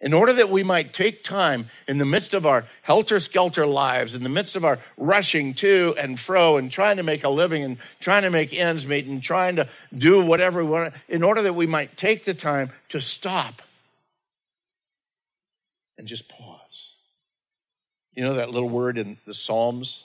In 0.00 0.12
order 0.12 0.33
that 0.35 0.50
we 0.50 0.62
might 0.62 0.92
take 0.92 1.25
time 1.25 1.66
in 1.88 1.99
the 1.99 2.04
midst 2.04 2.33
of 2.33 2.47
our 2.47 2.64
helter 2.83 3.18
skelter 3.18 3.66
lives, 3.66 4.14
in 4.14 4.23
the 4.23 4.28
midst 4.28 4.54
of 4.54 4.64
our 4.64 4.78
rushing 4.97 5.52
to 5.54 5.97
and 5.99 6.21
fro 6.21 6.59
and 6.59 6.71
trying 6.71 6.99
to 6.99 7.02
make 7.02 7.25
a 7.25 7.28
living 7.28 7.64
and 7.64 7.78
trying 7.99 8.23
to 8.23 8.30
make 8.30 8.52
ends 8.52 8.87
meet 8.87 9.06
and 9.06 9.21
trying 9.21 9.56
to 9.56 9.68
do 9.92 10.25
whatever 10.25 10.64
we 10.64 10.71
want, 10.71 10.94
in 11.09 11.25
order 11.25 11.42
that 11.42 11.56
we 11.56 11.66
might 11.66 11.97
take 11.97 12.25
the 12.25 12.35
time 12.35 12.71
to 12.90 13.00
stop 13.00 13.62
and 15.98 16.06
just 16.06 16.28
pause. 16.28 16.92
You 18.14 18.24
know 18.24 18.34
that 18.34 18.50
little 18.50 18.68
word 18.68 18.98
in 18.98 19.18
the 19.26 19.34
Psalms, 19.34 20.04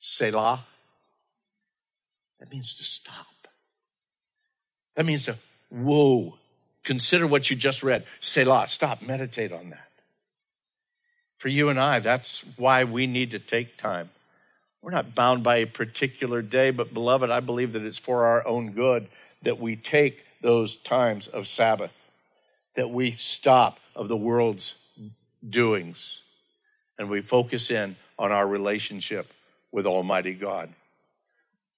Selah? 0.00 0.64
That 2.40 2.50
means 2.50 2.74
to 2.76 2.84
stop. 2.84 3.26
That 4.96 5.06
means 5.06 5.26
to, 5.26 5.36
whoa, 5.70 6.34
consider 6.84 7.26
what 7.26 7.50
you 7.50 7.56
just 7.56 7.82
read. 7.82 8.04
Selah, 8.20 8.68
stop, 8.68 9.02
meditate 9.02 9.52
on 9.52 9.70
that. 9.70 9.88
For 11.38 11.48
you 11.48 11.68
and 11.68 11.78
I, 11.78 11.98
that's 11.98 12.44
why 12.56 12.84
we 12.84 13.06
need 13.06 13.32
to 13.32 13.38
take 13.38 13.76
time. 13.76 14.10
We're 14.80 14.90
not 14.90 15.14
bound 15.14 15.44
by 15.44 15.56
a 15.58 15.66
particular 15.66 16.42
day, 16.42 16.70
but 16.70 16.92
beloved, 16.92 17.30
I 17.30 17.40
believe 17.40 17.74
that 17.74 17.82
it's 17.82 17.98
for 17.98 18.24
our 18.24 18.46
own 18.46 18.72
good 18.72 19.08
that 19.42 19.60
we 19.60 19.76
take 19.76 20.24
those 20.40 20.74
times 20.74 21.28
of 21.28 21.48
Sabbath, 21.48 21.96
that 22.74 22.90
we 22.90 23.12
stop 23.12 23.78
of 23.94 24.08
the 24.08 24.16
world's 24.16 24.81
doings, 25.48 25.98
and 26.98 27.10
we 27.10 27.20
focus 27.20 27.70
in 27.70 27.96
on 28.18 28.32
our 28.32 28.46
relationship 28.46 29.26
with 29.70 29.86
Almighty 29.86 30.34
God. 30.34 30.68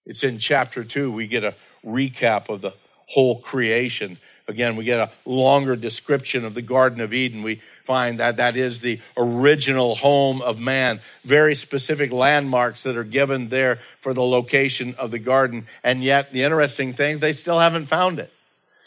It's 0.07 0.25
in 0.25 0.39
chapter 0.39 0.85
two, 0.85 1.11
we 1.11 1.27
get 1.27 1.45
a 1.45 1.55
recap 1.85 2.49
of 2.49 2.61
the 2.61 2.73
whole 3.07 3.41
creation. 3.41 4.19
Again, 4.47 4.77
we 4.77 4.85
get 4.85 5.01
a 5.01 5.11
longer 5.25 5.77
description 5.77 6.45
of 6.45 6.53
the 6.53 6.63
Garden 6.63 7.01
of 7.01 7.15
Eden. 7.15 7.43
We 7.43 7.63
find 7.87 8.21
that 8.21 8.37
that 8.37 8.57
is 8.57 8.81
the 8.81 9.01
original 9.17 9.95
home 9.95 10.43
of 10.43 10.59
man. 10.59 11.01
Very 11.25 11.55
specific 11.55 12.13
landmarks 12.13 12.83
that 12.83 12.97
are 12.97 13.05
given 13.05 13.49
there 13.49 13.79
for 14.03 14.13
the 14.13 14.23
location 14.23 14.95
of 14.99 15.11
the 15.11 15.19
garden. 15.19 15.67
And 15.83 16.03
yet, 16.03 16.33
the 16.33 16.43
interesting 16.43 16.93
thing, 16.93 17.21
they 17.21 17.33
still 17.33 17.59
haven't 17.59 17.87
found 17.87 18.19
it. 18.19 18.31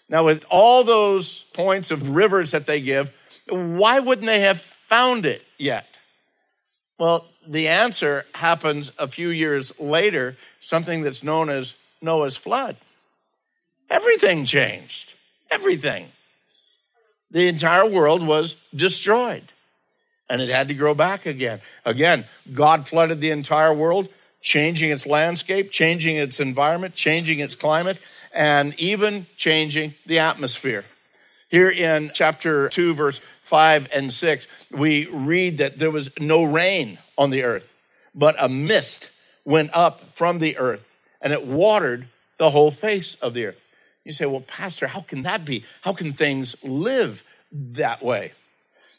Now, 0.10 0.26
with 0.26 0.46
all 0.50 0.84
those 0.84 1.44
points 1.54 1.90
of 1.90 2.16
rivers 2.16 2.52
that 2.52 2.68
they 2.68 2.80
give, 2.80 3.12
why 3.50 4.00
wouldn't 4.00 4.28
they 4.28 4.42
have 4.42 4.62
found 4.88 5.26
it 5.26 5.42
yet? 5.58 5.86
Well, 7.00 7.26
the 7.46 7.68
answer 7.68 8.26
happens 8.34 8.92
a 8.98 9.08
few 9.08 9.30
years 9.30 9.80
later, 9.80 10.36
something 10.62 11.04
that's 11.04 11.24
known 11.24 11.50
as 11.50 11.74
Noah's 12.02 12.36
flood. 12.36 12.76
Everything 13.90 14.46
changed. 14.46 15.14
Everything. 15.50 16.08
The 17.32 17.48
entire 17.48 17.86
world 17.86 18.26
was 18.26 18.56
destroyed 18.76 19.44
and 20.30 20.42
it 20.42 20.50
had 20.50 20.68
to 20.68 20.74
grow 20.74 20.94
back 20.94 21.26
again. 21.26 21.62
Again, 21.86 22.26
God 22.54 22.88
flooded 22.88 23.22
the 23.22 23.32
entire 23.32 23.74
world, 23.74 24.10
changing 24.42 24.92
its 24.92 25.06
landscape, 25.06 25.72
changing 25.72 26.18
its 26.18 26.40
environment, 26.40 26.96
changing 26.96 27.40
its 27.40 27.56
climate, 27.56 28.00
and 28.34 28.78
even 28.80 29.26
changing 29.38 29.96
the 30.06 30.20
atmosphere. 30.20 30.86
Here 31.50 31.70
in 31.70 32.12
chapter 32.14 32.70
2, 32.70 32.94
verse 32.94 33.22
5 33.48 33.88
and 33.94 34.14
6, 34.14 34.48
we 34.72 35.06
read 35.08 35.60
that 35.60 35.80
there 35.80 35.92
was 35.92 36.10
no 36.20 36.44
rain 36.44 37.00
on 37.18 37.30
the 37.30 37.44
earth, 37.44 37.68
but 38.14 38.36
a 38.40 38.50
mist 38.50 39.12
went 39.46 39.72
up 39.74 40.02
from 40.16 40.40
the 40.40 40.58
earth 40.58 40.84
and 41.22 41.34
it 41.34 41.46
watered 41.46 42.08
the 42.38 42.50
whole 42.50 42.72
face 42.72 43.16
of 43.16 43.34
the 43.34 43.48
earth. 43.48 43.60
You 44.04 44.14
say, 44.14 44.26
well, 44.26 44.42
Pastor, 44.42 44.88
how 44.88 45.02
can 45.02 45.24
that 45.24 45.44
be? 45.44 45.66
How 45.82 45.94
can 45.94 46.14
things 46.14 46.56
live 46.64 47.22
that 47.52 48.04
way? 48.04 48.32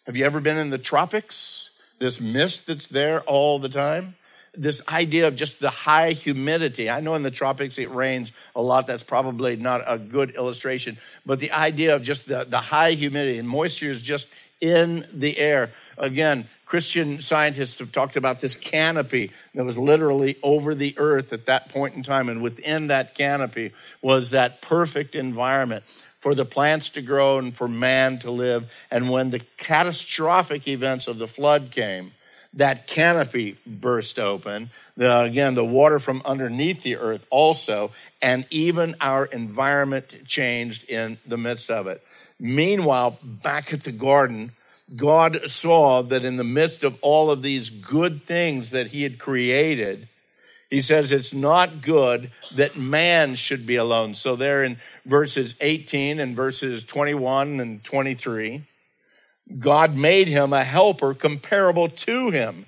Have 0.07 0.17
you 0.17 0.25
ever 0.25 0.41
been 0.41 0.59
in 0.59 0.71
the 0.71 0.79
tropics? 0.79 1.71
This 1.99 2.21
mist 2.21 2.67
that's 2.67 2.89
there 2.89 3.21
all 3.23 3.59
the 3.59 3.69
time? 3.69 4.17
This 4.55 4.87
idea 4.89 5.29
of 5.29 5.37
just 5.37 5.61
the 5.61 5.71
high 5.71 6.13
humidity. 6.13 6.91
I 6.91 7.01
know 7.01 7.15
in 7.15 7.23
the 7.23 7.31
tropics 7.31 7.79
it 7.79 7.91
rains 7.91 8.33
a 8.57 8.63
lot. 8.63 8.87
That's 8.87 9.03
probably 9.03 9.57
not 9.57 9.83
a 9.87 9.99
good 9.99 10.35
illustration. 10.35 10.99
But 11.25 11.41
the 11.41 11.53
idea 11.53 11.95
of 11.95 12.03
just 12.03 12.27
the, 12.27 12.45
the 12.45 12.61
high 12.61 12.93
humidity 12.93 13.39
and 13.39 13.49
moisture 13.49 13.91
is 13.91 14.03
just 14.03 14.27
in 14.61 15.07
the 15.13 15.39
air. 15.39 15.71
Again, 15.97 16.49
Christian 16.67 17.23
scientists 17.23 17.79
have 17.79 17.93
talked 17.93 18.17
about 18.17 18.41
this 18.41 18.55
canopy 18.55 19.33
that 19.55 19.65
was 19.65 19.79
literally 19.79 20.37
over 20.43 20.75
the 20.75 20.95
earth 20.99 21.33
at 21.33 21.47
that 21.47 21.71
point 21.71 21.95
in 21.95 22.03
time. 22.03 22.29
And 22.29 22.43
within 22.43 22.89
that 22.89 23.15
canopy 23.15 23.73
was 24.03 24.31
that 24.31 24.61
perfect 24.61 25.15
environment 25.15 25.85
for 26.21 26.35
the 26.35 26.45
plants 26.45 26.91
to 26.91 27.03
grow 27.03 27.39
and 27.39 27.57
for 27.57 27.69
man 27.69 28.19
to 28.21 28.31
live. 28.31 28.69
And 28.91 29.09
when 29.09 29.31
the 29.31 29.41
catastrophic 29.57 30.69
events 30.69 31.07
of 31.07 31.19
the 31.19 31.29
flood 31.29 31.71
came, 31.71 32.13
that 32.55 32.87
canopy 32.87 33.57
burst 33.67 34.19
open. 34.19 34.71
The, 34.97 35.21
again, 35.21 35.55
the 35.55 35.65
water 35.65 35.99
from 35.99 36.23
underneath 36.25 36.83
the 36.83 36.97
earth 36.97 37.25
also, 37.31 37.93
and 38.21 38.47
even 38.51 38.97
our 39.01 39.27
environment 39.27 40.27
changed 40.27 40.89
in 40.89 41.19
the 41.27 41.37
midst 41.39 41.71
of 41.71 41.87
it. 41.87 42.03
Meanwhile, 42.41 43.19
back 43.23 43.73
at 43.73 43.85
the 43.85 43.93
garden, 43.93 44.53
God 44.95 45.41
saw 45.49 46.03
that 46.03 46.25
in 46.25 46.37
the 46.37 46.45
midst 46.45 46.85
of 46.85 46.97
all 47.03 47.31
of 47.31 47.43
these 47.43 47.69
good 47.69 48.27
things 48.27 48.71
that 48.71 48.89
he 48.89 49.03
had 49.03 49.19
created, 49.19 50.09
he 50.71 50.83
says 50.83 51.13
it's 51.13 51.33
not 51.33 51.83
good 51.83 52.31
that 52.55 52.77
man 52.77 53.35
should 53.35 53.67
be 53.67 53.77
alone. 53.77 54.15
So 54.15 54.37
there 54.37 54.63
in 54.63 54.79
verses 55.05 55.55
18 55.61 56.21
and 56.21 56.37
verses 56.37 56.85
21 56.85 57.61
and 57.61 57.83
23, 57.83 58.67
God 59.59 59.95
made 59.95 60.29
him 60.29 60.53
a 60.53 60.65
helper 60.65 61.15
comparable 61.15 61.89
to 61.89 62.31
him. 62.31 62.67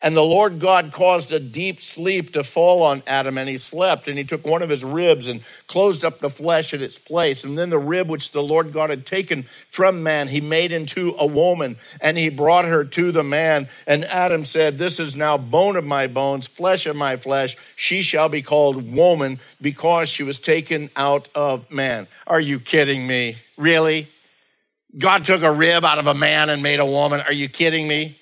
And 0.00 0.16
the 0.16 0.22
Lord 0.22 0.60
God 0.60 0.92
caused 0.92 1.32
a 1.32 1.40
deep 1.40 1.82
sleep 1.82 2.34
to 2.34 2.44
fall 2.44 2.84
on 2.84 3.02
Adam, 3.04 3.36
and 3.36 3.48
he 3.48 3.58
slept. 3.58 4.06
And 4.06 4.16
he 4.16 4.22
took 4.22 4.46
one 4.46 4.62
of 4.62 4.68
his 4.68 4.84
ribs 4.84 5.26
and 5.26 5.42
closed 5.66 6.04
up 6.04 6.20
the 6.20 6.30
flesh 6.30 6.72
in 6.72 6.82
its 6.82 6.96
place. 6.96 7.42
And 7.42 7.58
then 7.58 7.70
the 7.70 7.80
rib 7.80 8.08
which 8.08 8.30
the 8.30 8.42
Lord 8.42 8.72
God 8.72 8.90
had 8.90 9.06
taken 9.06 9.46
from 9.70 10.04
man, 10.04 10.28
he 10.28 10.40
made 10.40 10.70
into 10.70 11.16
a 11.18 11.26
woman, 11.26 11.78
and 12.00 12.16
he 12.16 12.28
brought 12.28 12.64
her 12.64 12.84
to 12.84 13.10
the 13.10 13.24
man. 13.24 13.68
And 13.88 14.04
Adam 14.04 14.44
said, 14.44 14.78
This 14.78 15.00
is 15.00 15.16
now 15.16 15.36
bone 15.36 15.74
of 15.74 15.84
my 15.84 16.06
bones, 16.06 16.46
flesh 16.46 16.86
of 16.86 16.94
my 16.94 17.16
flesh. 17.16 17.56
She 17.74 18.02
shall 18.02 18.28
be 18.28 18.42
called 18.42 18.92
woman 18.92 19.40
because 19.60 20.08
she 20.08 20.22
was 20.22 20.38
taken 20.38 20.90
out 20.94 21.26
of 21.34 21.68
man. 21.72 22.06
Are 22.24 22.40
you 22.40 22.60
kidding 22.60 23.04
me? 23.04 23.36
Really? 23.56 24.06
God 24.96 25.24
took 25.24 25.42
a 25.42 25.52
rib 25.52 25.84
out 25.84 25.98
of 25.98 26.06
a 26.06 26.14
man 26.14 26.50
and 26.50 26.62
made 26.62 26.78
a 26.78 26.86
woman. 26.86 27.20
Are 27.20 27.32
you 27.32 27.48
kidding 27.48 27.88
me? 27.88 28.16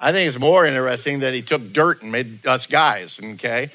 I 0.00 0.12
think 0.12 0.28
it's 0.28 0.38
more 0.38 0.64
interesting 0.64 1.20
that 1.20 1.34
he 1.34 1.42
took 1.42 1.72
dirt 1.72 2.02
and 2.02 2.10
made 2.10 2.46
us 2.46 2.66
guys, 2.66 3.20
okay? 3.22 3.70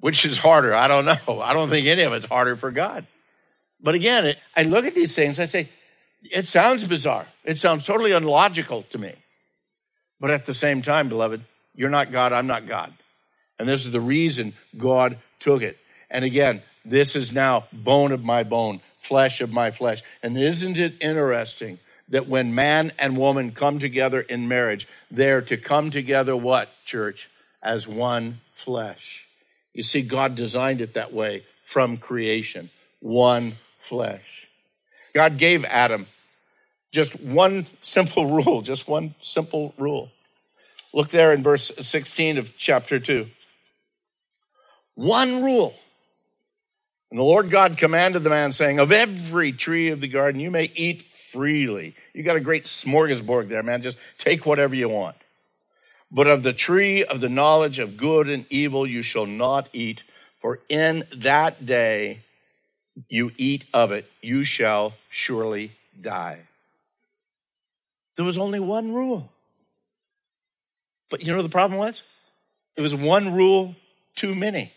Which 0.00 0.24
is 0.24 0.38
harder? 0.38 0.74
I 0.74 0.88
don't 0.88 1.04
know. 1.04 1.40
I 1.40 1.52
don't 1.52 1.68
think 1.68 1.86
any 1.86 2.02
of 2.02 2.14
it's 2.14 2.24
harder 2.24 2.56
for 2.56 2.70
God. 2.70 3.06
But 3.82 3.94
again, 3.94 4.24
it, 4.24 4.38
I 4.56 4.62
look 4.62 4.86
at 4.86 4.94
these 4.94 5.14
things, 5.14 5.38
I 5.38 5.46
say, 5.46 5.68
it 6.22 6.48
sounds 6.48 6.84
bizarre. 6.84 7.26
It 7.44 7.58
sounds 7.58 7.84
totally 7.84 8.12
unlogical 8.12 8.84
to 8.84 8.98
me. 8.98 9.14
But 10.18 10.30
at 10.30 10.46
the 10.46 10.54
same 10.54 10.80
time, 10.80 11.10
beloved, 11.10 11.42
you're 11.74 11.90
not 11.90 12.10
God, 12.10 12.32
I'm 12.32 12.46
not 12.46 12.66
God. 12.66 12.94
And 13.58 13.68
this 13.68 13.84
is 13.84 13.92
the 13.92 14.00
reason 14.00 14.54
God 14.78 15.18
took 15.38 15.60
it. 15.60 15.76
And 16.10 16.24
again, 16.24 16.62
this 16.84 17.14
is 17.14 17.32
now 17.32 17.64
bone 17.72 18.12
of 18.12 18.24
my 18.24 18.42
bone, 18.42 18.80
flesh 19.02 19.42
of 19.42 19.52
my 19.52 19.70
flesh. 19.70 20.02
And 20.22 20.38
isn't 20.38 20.78
it 20.78 20.94
interesting 21.00 21.78
that 22.08 22.28
when 22.28 22.54
man 22.54 22.92
and 22.98 23.16
woman 23.16 23.52
come 23.52 23.78
together 23.78 24.20
in 24.20 24.48
marriage, 24.48 24.86
they're 25.10 25.42
to 25.42 25.56
come 25.56 25.90
together 25.90 26.36
what, 26.36 26.68
church? 26.84 27.28
As 27.62 27.88
one 27.88 28.40
flesh. 28.56 29.24
You 29.72 29.82
see, 29.82 30.02
God 30.02 30.34
designed 30.34 30.80
it 30.80 30.94
that 30.94 31.12
way 31.12 31.44
from 31.66 31.96
creation. 31.96 32.70
One 33.00 33.54
flesh. 33.82 34.46
God 35.14 35.38
gave 35.38 35.64
Adam 35.64 36.06
just 36.92 37.20
one 37.20 37.66
simple 37.82 38.30
rule, 38.42 38.62
just 38.62 38.86
one 38.86 39.14
simple 39.22 39.74
rule. 39.78 40.10
Look 40.92 41.10
there 41.10 41.32
in 41.32 41.42
verse 41.42 41.72
16 41.80 42.38
of 42.38 42.56
chapter 42.56 43.00
2. 43.00 43.26
One 44.94 45.42
rule. 45.42 45.74
And 47.10 47.18
the 47.18 47.24
Lord 47.24 47.50
God 47.50 47.78
commanded 47.78 48.22
the 48.22 48.30
man, 48.30 48.52
saying, 48.52 48.78
Of 48.78 48.92
every 48.92 49.52
tree 49.52 49.90
of 49.90 50.00
the 50.00 50.08
garden 50.08 50.40
you 50.40 50.50
may 50.50 50.70
eat 50.74 51.04
freely. 51.34 51.96
You 52.14 52.22
got 52.22 52.36
a 52.36 52.40
great 52.40 52.64
smorgasbord 52.64 53.48
there, 53.48 53.62
man. 53.62 53.82
Just 53.82 53.98
take 54.18 54.46
whatever 54.46 54.74
you 54.74 54.88
want. 54.88 55.16
But 56.10 56.28
of 56.28 56.44
the 56.44 56.52
tree 56.52 57.04
of 57.04 57.20
the 57.20 57.28
knowledge 57.28 57.80
of 57.80 57.96
good 57.96 58.28
and 58.28 58.46
evil 58.48 58.86
you 58.86 59.02
shall 59.02 59.26
not 59.26 59.68
eat, 59.72 60.02
for 60.40 60.60
in 60.68 61.04
that 61.16 61.66
day 61.66 62.20
you 63.08 63.32
eat 63.36 63.64
of 63.74 63.90
it, 63.90 64.08
you 64.22 64.44
shall 64.44 64.94
surely 65.10 65.72
die. 66.00 66.38
There 68.16 68.24
was 68.24 68.38
only 68.38 68.60
one 68.60 68.92
rule. 68.92 69.28
But 71.10 71.22
you 71.22 71.34
know 71.34 71.42
the 71.42 71.48
problem 71.48 71.80
was? 71.80 72.00
It 72.76 72.80
was 72.80 72.94
one 72.94 73.34
rule 73.34 73.74
too 74.14 74.36
many. 74.36 74.72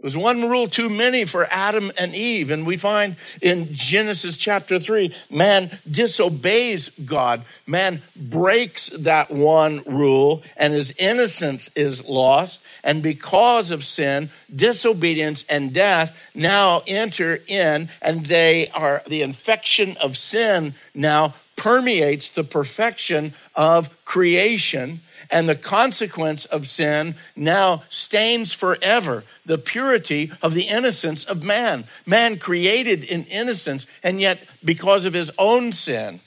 It 0.00 0.04
was 0.04 0.16
one 0.16 0.48
rule 0.48 0.68
too 0.68 0.88
many 0.88 1.24
for 1.24 1.44
Adam 1.50 1.90
and 1.98 2.14
Eve. 2.14 2.52
And 2.52 2.64
we 2.64 2.76
find 2.76 3.16
in 3.42 3.74
Genesis 3.74 4.36
chapter 4.36 4.78
3, 4.78 5.12
man 5.28 5.76
disobeys 5.90 6.90
God. 7.04 7.44
Man 7.66 8.02
breaks 8.14 8.90
that 8.90 9.28
one 9.28 9.82
rule 9.86 10.44
and 10.56 10.72
his 10.72 10.94
innocence 10.98 11.68
is 11.74 12.06
lost. 12.06 12.60
And 12.84 13.02
because 13.02 13.72
of 13.72 13.84
sin, 13.84 14.30
disobedience 14.54 15.44
and 15.50 15.74
death 15.74 16.16
now 16.32 16.84
enter 16.86 17.40
in 17.48 17.88
and 18.00 18.26
they 18.26 18.68
are, 18.68 19.02
the 19.08 19.22
infection 19.22 19.96
of 19.96 20.16
sin 20.16 20.74
now 20.94 21.34
permeates 21.56 22.28
the 22.28 22.44
perfection 22.44 23.34
of 23.56 23.88
creation 24.04 25.00
and 25.30 25.48
the 25.48 25.54
consequence 25.54 26.44
of 26.46 26.68
sin 26.68 27.14
now 27.36 27.82
stains 27.90 28.52
forever 28.52 29.24
the 29.44 29.58
purity 29.58 30.32
of 30.42 30.54
the 30.54 30.62
innocence 30.62 31.24
of 31.24 31.42
man. 31.42 31.84
Man 32.06 32.38
created 32.38 33.04
in 33.04 33.24
innocence, 33.24 33.86
and 34.02 34.20
yet 34.20 34.42
because 34.64 35.04
of 35.04 35.12
his 35.12 35.30
own 35.38 35.72
sin, 35.72 36.20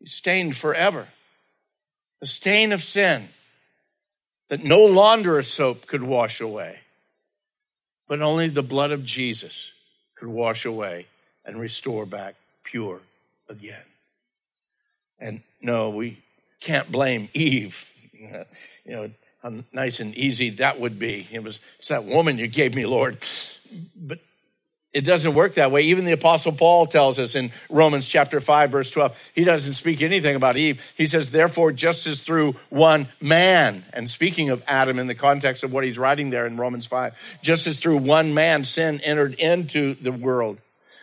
he's 0.00 0.14
stained 0.14 0.56
forever. 0.56 1.06
The 2.20 2.26
stain 2.26 2.72
of 2.72 2.82
sin 2.82 3.28
that 4.48 4.64
no 4.64 4.80
launderer's 4.80 5.48
soap 5.48 5.86
could 5.86 6.02
wash 6.02 6.40
away, 6.40 6.78
but 8.08 8.22
only 8.22 8.48
the 8.48 8.62
blood 8.62 8.90
of 8.90 9.04
Jesus 9.04 9.70
could 10.16 10.28
wash 10.28 10.64
away 10.64 11.06
and 11.44 11.60
restore 11.60 12.06
back 12.06 12.34
pure 12.64 13.00
again. 13.48 13.82
And 15.20 15.42
no, 15.60 15.90
we 15.90 16.18
can't 16.60 16.90
blame 16.90 17.28
Eve. 17.34 17.84
You 18.84 18.92
know, 18.92 19.10
how 19.42 19.52
nice 19.72 20.00
and 20.00 20.14
easy 20.14 20.50
that 20.50 20.80
would 20.80 20.98
be. 20.98 21.28
It 21.30 21.42
was 21.42 21.60
it's 21.78 21.88
that 21.88 22.04
woman 22.04 22.38
you 22.38 22.48
gave 22.48 22.74
me, 22.74 22.86
Lord. 22.86 23.18
But 23.96 24.18
it 24.92 25.02
doesn't 25.02 25.34
work 25.34 25.54
that 25.54 25.70
way. 25.70 25.82
Even 25.82 26.06
the 26.06 26.12
apostle 26.12 26.52
Paul 26.52 26.86
tells 26.86 27.18
us 27.18 27.34
in 27.34 27.52
Romans 27.68 28.08
chapter 28.08 28.40
5 28.40 28.70
verse 28.70 28.90
12, 28.90 29.14
he 29.34 29.44
doesn't 29.44 29.74
speak 29.74 30.00
anything 30.00 30.34
about 30.34 30.56
Eve. 30.56 30.80
He 30.96 31.06
says, 31.06 31.30
therefore, 31.30 31.72
just 31.72 32.06
as 32.06 32.22
through 32.22 32.56
one 32.70 33.08
man, 33.20 33.84
and 33.92 34.08
speaking 34.08 34.48
of 34.50 34.62
Adam 34.66 34.98
in 34.98 35.06
the 35.06 35.14
context 35.14 35.62
of 35.62 35.72
what 35.72 35.84
he's 35.84 35.98
writing 35.98 36.30
there 36.30 36.46
in 36.46 36.56
Romans 36.56 36.86
5, 36.86 37.14
just 37.42 37.66
as 37.66 37.78
through 37.78 37.98
one 37.98 38.32
man 38.32 38.64
sin 38.64 39.00
entered 39.02 39.34
into 39.34 39.94
the 39.94 40.12
world 40.12 40.58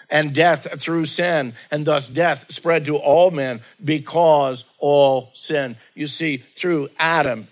and 0.10 0.34
death 0.34 0.80
through 0.80 1.06
sin, 1.06 1.54
and 1.72 1.86
thus 1.86 2.08
death 2.08 2.46
spread 2.50 2.86
to 2.86 2.98
all 2.98 3.32
men 3.32 3.62
because 3.84 4.63
all 4.80 5.32
sin. 5.34 5.78
You 5.94 6.08
see, 6.08 6.38
through 6.38 6.89
Adam, 6.98 7.48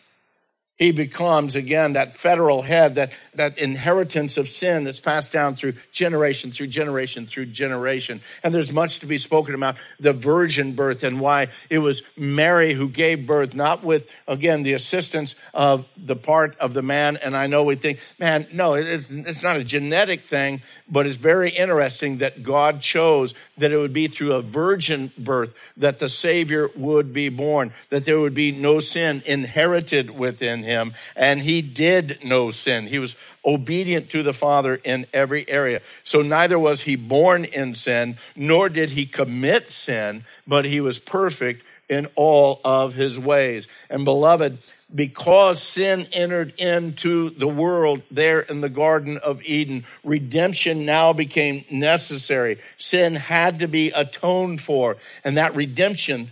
he 0.78 0.92
becomes 0.92 1.56
again 1.56 1.94
that 1.94 2.18
federal 2.18 2.64
head, 2.64 2.96
that, 2.96 3.12
that 3.36 3.58
inheritance 3.58 4.38
of 4.38 4.50
sin 4.50 4.84
that's 4.84 5.00
passed 5.00 5.32
down 5.32 5.56
through 5.56 5.76
generation 5.92 6.52
through 6.52 6.68
generation 6.68 7.28
through 7.28 7.46
generation. 7.46 8.20
And 8.44 8.54
there's 8.54 8.74
much 8.74 9.00
to 9.00 9.06
be 9.06 9.18
spoken 9.18 9.54
about 9.54 9.76
the 10.00 10.14
virgin 10.14 10.74
birth 10.74 11.04
and 11.04 11.22
why 11.22 11.50
it 11.70 11.78
was 11.78 12.02
Mary 12.18 12.74
who 12.74 12.90
gave 12.90 13.28
birth, 13.28 13.54
not 13.54 13.84
with, 13.84 14.08
again, 14.28 14.64
the 14.64 14.74
assistance 14.74 15.36
of 15.54 15.86
the 15.96 16.16
part 16.16 16.58
of 16.58 16.74
the 16.74 16.82
man. 16.82 17.18
And 17.18 17.38
I 17.38 17.48
know 17.48 17.64
we 17.64 17.76
think, 17.76 18.00
man, 18.20 18.48
no, 18.52 18.74
it's, 18.74 19.06
it's 19.10 19.44
not 19.44 19.58
a 19.58 19.64
genetic 19.64 20.22
thing, 20.22 20.62
but 20.90 21.06
it's 21.06 21.18
very 21.18 21.50
interesting 21.50 22.18
that 22.18 22.44
God 22.44 22.82
chose 22.82 23.34
that 23.58 23.72
it 23.72 23.78
would 23.78 23.94
be 23.94 24.08
through 24.08 24.34
a 24.34 24.42
virgin 24.42 25.12
birth 25.18 25.54
that 25.78 26.00
the 26.00 26.10
Savior 26.10 26.70
would 26.76 27.14
be 27.14 27.30
born, 27.30 27.74
that 27.90 28.06
there 28.06 28.20
would 28.20 28.36
be 28.36 28.52
no 28.52 28.80
sin 28.80 29.22
inherited 29.26 30.12
within 30.12 30.64
him. 30.64 30.94
And 31.16 31.40
he 31.40 31.62
did 31.62 32.20
no 32.24 32.52
sin. 32.52 32.88
He 32.88 33.00
was 33.00 33.16
obedient 33.46 34.10
to 34.10 34.24
the 34.24 34.34
Father 34.34 34.76
in 34.76 35.06
every 35.14 35.48
area. 35.50 35.82
So 36.04 36.22
neither 36.22 36.58
was 36.58 36.82
he 36.82 36.96
born 36.96 37.46
in 37.46 37.76
sin, 37.76 38.18
nor 38.36 38.70
did 38.70 38.92
he 38.92 39.06
commit 39.06 39.72
sin, 39.72 40.26
but 40.48 40.66
he 40.66 40.80
was 40.82 41.00
perfect 41.00 41.64
in 41.90 42.08
all 42.16 42.60
of 42.64 42.94
his 42.94 43.20
ways. 43.20 43.68
And 43.90 44.06
beloved, 44.06 44.58
because 44.94 45.62
sin 45.62 46.08
entered 46.12 46.54
into 46.58 47.32
the 47.32 47.48
world 47.48 48.02
there 48.12 48.42
in 48.42 48.62
the 48.62 48.70
Garden 48.70 49.18
of 49.18 49.42
Eden, 49.44 49.86
redemption 50.04 50.86
now 50.86 51.14
became 51.14 51.66
necessary. 51.72 52.60
Sin 52.78 53.16
had 53.16 53.60
to 53.60 53.68
be 53.68 53.90
atoned 53.90 54.62
for, 54.62 54.98
and 55.24 55.38
that 55.38 55.56
redemption 55.56 56.28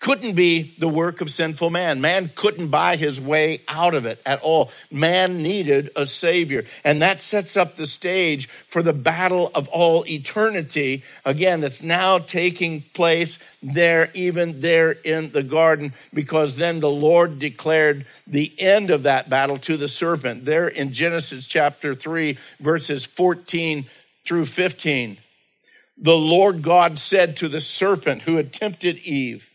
couldn't 0.00 0.34
be 0.34 0.74
the 0.78 0.88
work 0.88 1.20
of 1.20 1.32
sinful 1.32 1.70
man. 1.70 2.00
Man 2.00 2.30
couldn't 2.36 2.68
buy 2.68 2.94
his 2.96 3.20
way 3.20 3.62
out 3.66 3.94
of 3.94 4.06
it 4.06 4.20
at 4.24 4.40
all. 4.42 4.70
Man 4.92 5.42
needed 5.42 5.90
a 5.96 6.06
savior. 6.06 6.66
And 6.84 7.02
that 7.02 7.20
sets 7.20 7.56
up 7.56 7.76
the 7.76 7.86
stage 7.86 8.48
for 8.68 8.80
the 8.82 8.92
battle 8.92 9.50
of 9.54 9.66
all 9.68 10.06
eternity, 10.06 11.02
again, 11.24 11.60
that's 11.60 11.82
now 11.82 12.18
taking 12.18 12.82
place 12.94 13.40
there, 13.60 14.10
even 14.14 14.60
there 14.60 14.92
in 14.92 15.32
the 15.32 15.42
garden, 15.42 15.94
because 16.14 16.56
then 16.56 16.78
the 16.78 16.90
Lord 16.90 17.40
declared 17.40 18.06
the 18.26 18.52
end 18.58 18.90
of 18.90 19.02
that 19.02 19.28
battle 19.28 19.58
to 19.58 19.76
the 19.76 19.88
serpent. 19.88 20.44
There 20.44 20.68
in 20.68 20.92
Genesis 20.92 21.44
chapter 21.44 21.96
3, 21.96 22.38
verses 22.60 23.04
14 23.04 23.86
through 24.24 24.46
15. 24.46 25.18
The 26.00 26.16
Lord 26.16 26.62
God 26.62 27.00
said 27.00 27.36
to 27.38 27.48
the 27.48 27.60
serpent 27.60 28.22
who 28.22 28.36
had 28.36 28.52
tempted 28.52 28.98
Eve, 28.98 29.47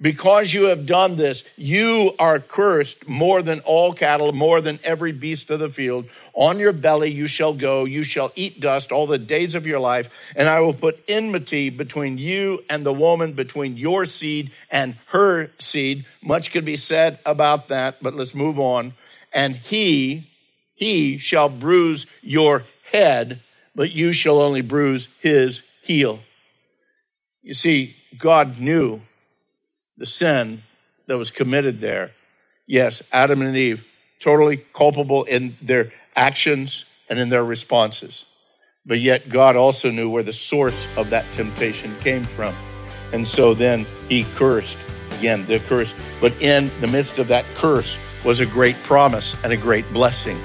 because 0.00 0.52
you 0.52 0.64
have 0.64 0.86
done 0.86 1.16
this, 1.16 1.44
you 1.56 2.14
are 2.18 2.40
cursed 2.40 3.06
more 3.06 3.42
than 3.42 3.60
all 3.60 3.92
cattle, 3.92 4.32
more 4.32 4.60
than 4.60 4.80
every 4.82 5.12
beast 5.12 5.50
of 5.50 5.60
the 5.60 5.68
field. 5.68 6.06
On 6.32 6.58
your 6.58 6.72
belly 6.72 7.10
you 7.10 7.26
shall 7.26 7.52
go, 7.52 7.84
you 7.84 8.02
shall 8.02 8.32
eat 8.34 8.60
dust 8.60 8.92
all 8.92 9.06
the 9.06 9.18
days 9.18 9.54
of 9.54 9.66
your 9.66 9.78
life, 9.78 10.08
and 10.34 10.48
I 10.48 10.60
will 10.60 10.72
put 10.72 11.02
enmity 11.06 11.68
between 11.68 12.16
you 12.16 12.64
and 12.70 12.84
the 12.84 12.92
woman, 12.92 13.34
between 13.34 13.76
your 13.76 14.06
seed 14.06 14.50
and 14.70 14.96
her 15.08 15.50
seed. 15.58 16.06
Much 16.22 16.50
could 16.50 16.64
be 16.64 16.78
said 16.78 17.18
about 17.26 17.68
that, 17.68 17.96
but 18.00 18.14
let's 18.14 18.34
move 18.34 18.58
on. 18.58 18.94
And 19.32 19.54
he, 19.54 20.26
he 20.74 21.18
shall 21.18 21.50
bruise 21.50 22.06
your 22.22 22.64
head, 22.90 23.40
but 23.74 23.92
you 23.92 24.12
shall 24.12 24.40
only 24.40 24.62
bruise 24.62 25.14
his 25.20 25.62
heel. 25.82 26.20
You 27.42 27.54
see, 27.54 27.96
God 28.18 28.58
knew 28.58 29.00
the 30.00 30.06
sin 30.06 30.62
that 31.06 31.18
was 31.18 31.30
committed 31.30 31.80
there. 31.80 32.10
Yes, 32.66 33.02
Adam 33.12 33.42
and 33.42 33.54
Eve, 33.54 33.84
totally 34.18 34.56
culpable 34.74 35.24
in 35.24 35.54
their 35.60 35.92
actions 36.16 36.86
and 37.10 37.18
in 37.18 37.28
their 37.28 37.44
responses. 37.44 38.24
But 38.86 39.00
yet, 39.00 39.28
God 39.28 39.56
also 39.56 39.90
knew 39.90 40.08
where 40.08 40.22
the 40.22 40.32
source 40.32 40.88
of 40.96 41.10
that 41.10 41.30
temptation 41.32 41.94
came 42.00 42.24
from. 42.24 42.54
And 43.12 43.28
so 43.28 43.52
then 43.52 43.86
he 44.08 44.24
cursed. 44.36 44.78
Again, 45.18 45.44
the 45.46 45.58
curse. 45.58 45.92
But 46.18 46.32
in 46.40 46.70
the 46.80 46.86
midst 46.86 47.18
of 47.18 47.28
that 47.28 47.44
curse 47.54 47.98
was 48.24 48.40
a 48.40 48.46
great 48.46 48.76
promise 48.84 49.36
and 49.44 49.52
a 49.52 49.56
great 49.56 49.90
blessing. 49.92 50.40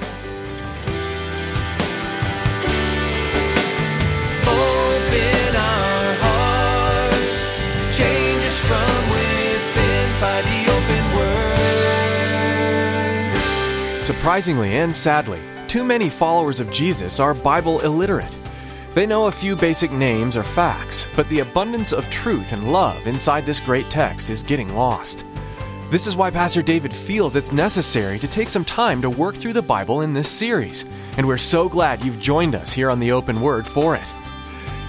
Surprisingly 14.06 14.76
and 14.76 14.94
sadly, 14.94 15.40
too 15.66 15.82
many 15.82 16.08
followers 16.08 16.60
of 16.60 16.70
Jesus 16.70 17.18
are 17.18 17.34
Bible 17.34 17.80
illiterate. 17.80 18.40
They 18.94 19.04
know 19.04 19.26
a 19.26 19.32
few 19.32 19.56
basic 19.56 19.90
names 19.90 20.36
or 20.36 20.44
facts, 20.44 21.08
but 21.16 21.28
the 21.28 21.40
abundance 21.40 21.92
of 21.92 22.08
truth 22.08 22.52
and 22.52 22.70
love 22.70 23.08
inside 23.08 23.44
this 23.44 23.58
great 23.58 23.90
text 23.90 24.30
is 24.30 24.44
getting 24.44 24.72
lost. 24.76 25.24
This 25.90 26.06
is 26.06 26.14
why 26.14 26.30
Pastor 26.30 26.62
David 26.62 26.94
feels 26.94 27.34
it's 27.34 27.50
necessary 27.50 28.20
to 28.20 28.28
take 28.28 28.48
some 28.48 28.64
time 28.64 29.02
to 29.02 29.10
work 29.10 29.34
through 29.34 29.54
the 29.54 29.60
Bible 29.60 30.02
in 30.02 30.14
this 30.14 30.28
series, 30.28 30.84
and 31.16 31.26
we're 31.26 31.36
so 31.36 31.68
glad 31.68 32.00
you've 32.04 32.20
joined 32.20 32.54
us 32.54 32.72
here 32.72 32.90
on 32.90 33.00
the 33.00 33.10
Open 33.10 33.40
Word 33.40 33.66
for 33.66 33.96
it. 33.96 34.14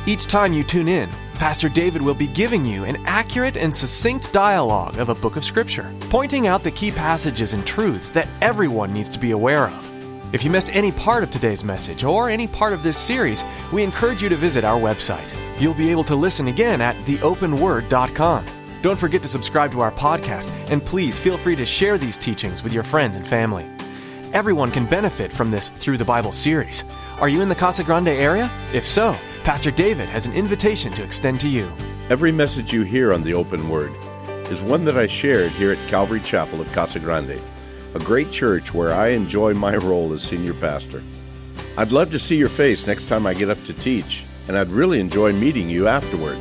Each 0.05 0.27
time 0.27 0.53
you 0.53 0.63
tune 0.63 0.87
in, 0.87 1.09
Pastor 1.37 1.69
David 1.69 2.01
will 2.01 2.15
be 2.15 2.27
giving 2.27 2.65
you 2.65 2.83
an 2.83 2.97
accurate 3.05 3.57
and 3.57 3.73
succinct 3.73 4.33
dialogue 4.33 4.97
of 4.97 5.09
a 5.09 5.15
book 5.15 5.35
of 5.35 5.45
Scripture, 5.45 5.93
pointing 6.09 6.47
out 6.47 6.63
the 6.63 6.71
key 6.71 6.89
passages 6.89 7.53
and 7.53 7.65
truths 7.65 8.09
that 8.09 8.27
everyone 8.41 8.91
needs 8.91 9.07
to 9.09 9.19
be 9.19 9.31
aware 9.31 9.67
of. 9.67 10.33
If 10.33 10.43
you 10.43 10.49
missed 10.49 10.75
any 10.75 10.91
part 10.91 11.23
of 11.23 11.29
today's 11.29 11.63
message 11.63 12.03
or 12.03 12.29
any 12.29 12.47
part 12.47 12.73
of 12.73 12.81
this 12.81 12.97
series, 12.97 13.43
we 13.71 13.83
encourage 13.83 14.23
you 14.23 14.29
to 14.29 14.35
visit 14.35 14.63
our 14.63 14.79
website. 14.79 15.31
You'll 15.61 15.75
be 15.75 15.91
able 15.91 16.03
to 16.05 16.15
listen 16.15 16.47
again 16.47 16.81
at 16.81 16.95
theopenword.com. 17.05 18.45
Don't 18.81 18.99
forget 18.99 19.21
to 19.21 19.27
subscribe 19.27 19.71
to 19.73 19.79
our 19.79 19.91
podcast, 19.91 20.51
and 20.71 20.83
please 20.83 21.19
feel 21.19 21.37
free 21.37 21.55
to 21.55 21.65
share 21.65 21.99
these 21.99 22.17
teachings 22.17 22.63
with 22.63 22.73
your 22.73 22.83
friends 22.83 23.15
and 23.15 23.25
family. 23.25 23.65
Everyone 24.33 24.71
can 24.71 24.85
benefit 24.87 25.31
from 25.31 25.51
this 25.51 25.69
Through 25.69 25.97
the 25.97 26.05
Bible 26.05 26.31
series. 26.31 26.83
Are 27.19 27.29
you 27.29 27.41
in 27.41 27.49
the 27.49 27.55
Casa 27.55 27.83
Grande 27.83 28.09
area? 28.09 28.51
If 28.73 28.85
so, 28.85 29.15
Pastor 29.47 29.71
David 29.71 30.09
has 30.09 30.25
an 30.25 30.33
invitation 30.33 30.91
to 30.91 31.03
extend 31.03 31.39
to 31.39 31.47
you. 31.47 31.71
Every 32.09 32.33
message 32.33 32.73
you 32.73 32.81
hear 32.81 33.13
on 33.13 33.23
the 33.23 33.33
open 33.33 33.69
word 33.69 33.93
is 34.51 34.61
one 34.61 34.83
that 34.83 34.97
I 34.97 35.07
shared 35.07 35.53
here 35.53 35.71
at 35.71 35.87
Calvary 35.87 36.19
Chapel 36.19 36.59
of 36.59 36.69
Casa 36.73 36.99
Grande. 36.99 37.39
a 37.93 37.99
great 37.99 38.29
church 38.29 38.73
where 38.73 38.93
I 38.93 39.11
enjoy 39.11 39.53
my 39.53 39.77
role 39.77 40.11
as 40.11 40.21
senior 40.21 40.53
pastor. 40.53 41.01
I'd 41.77 41.93
love 41.93 42.11
to 42.11 42.19
see 42.19 42.35
your 42.35 42.49
face 42.49 42.85
next 42.85 43.07
time 43.07 43.25
I 43.25 43.33
get 43.33 43.49
up 43.49 43.63
to 43.63 43.73
teach, 43.73 44.25
and 44.49 44.57
I'd 44.57 44.69
really 44.69 44.99
enjoy 44.99 45.31
meeting 45.31 45.69
you 45.69 45.87
afterward. 45.87 46.37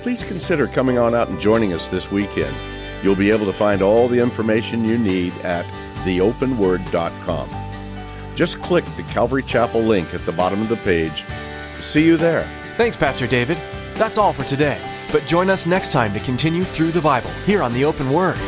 Please 0.00 0.24
consider 0.24 0.66
coming 0.68 0.96
on 0.96 1.14
out 1.14 1.28
and 1.28 1.38
joining 1.38 1.74
us 1.74 1.90
this 1.90 2.10
weekend. 2.10 2.56
You'll 3.02 3.14
be 3.14 3.30
able 3.30 3.44
to 3.44 3.52
find 3.52 3.82
all 3.82 4.08
the 4.08 4.20
information 4.20 4.86
you 4.86 4.96
need 4.96 5.34
at 5.40 5.66
theopenword.com. 6.06 7.50
Just 8.34 8.62
click 8.62 8.86
the 8.96 9.02
Calvary 9.02 9.42
Chapel 9.42 9.82
link 9.82 10.14
at 10.14 10.24
the 10.24 10.32
bottom 10.32 10.62
of 10.62 10.70
the 10.70 10.76
page. 10.76 11.26
See 11.82 12.06
you 12.06 12.16
there. 12.16 12.44
Thanks, 12.76 12.96
Pastor 12.96 13.26
David. 13.26 13.58
That's 13.94 14.16
all 14.16 14.32
for 14.32 14.44
today. 14.44 14.80
But 15.10 15.26
join 15.26 15.50
us 15.50 15.66
next 15.66 15.90
time 15.90 16.14
to 16.14 16.20
continue 16.20 16.62
through 16.62 16.92
the 16.92 17.00
Bible 17.00 17.30
here 17.44 17.60
on 17.60 17.72
the 17.74 17.84
Open 17.84 18.10
Word. 18.10 18.38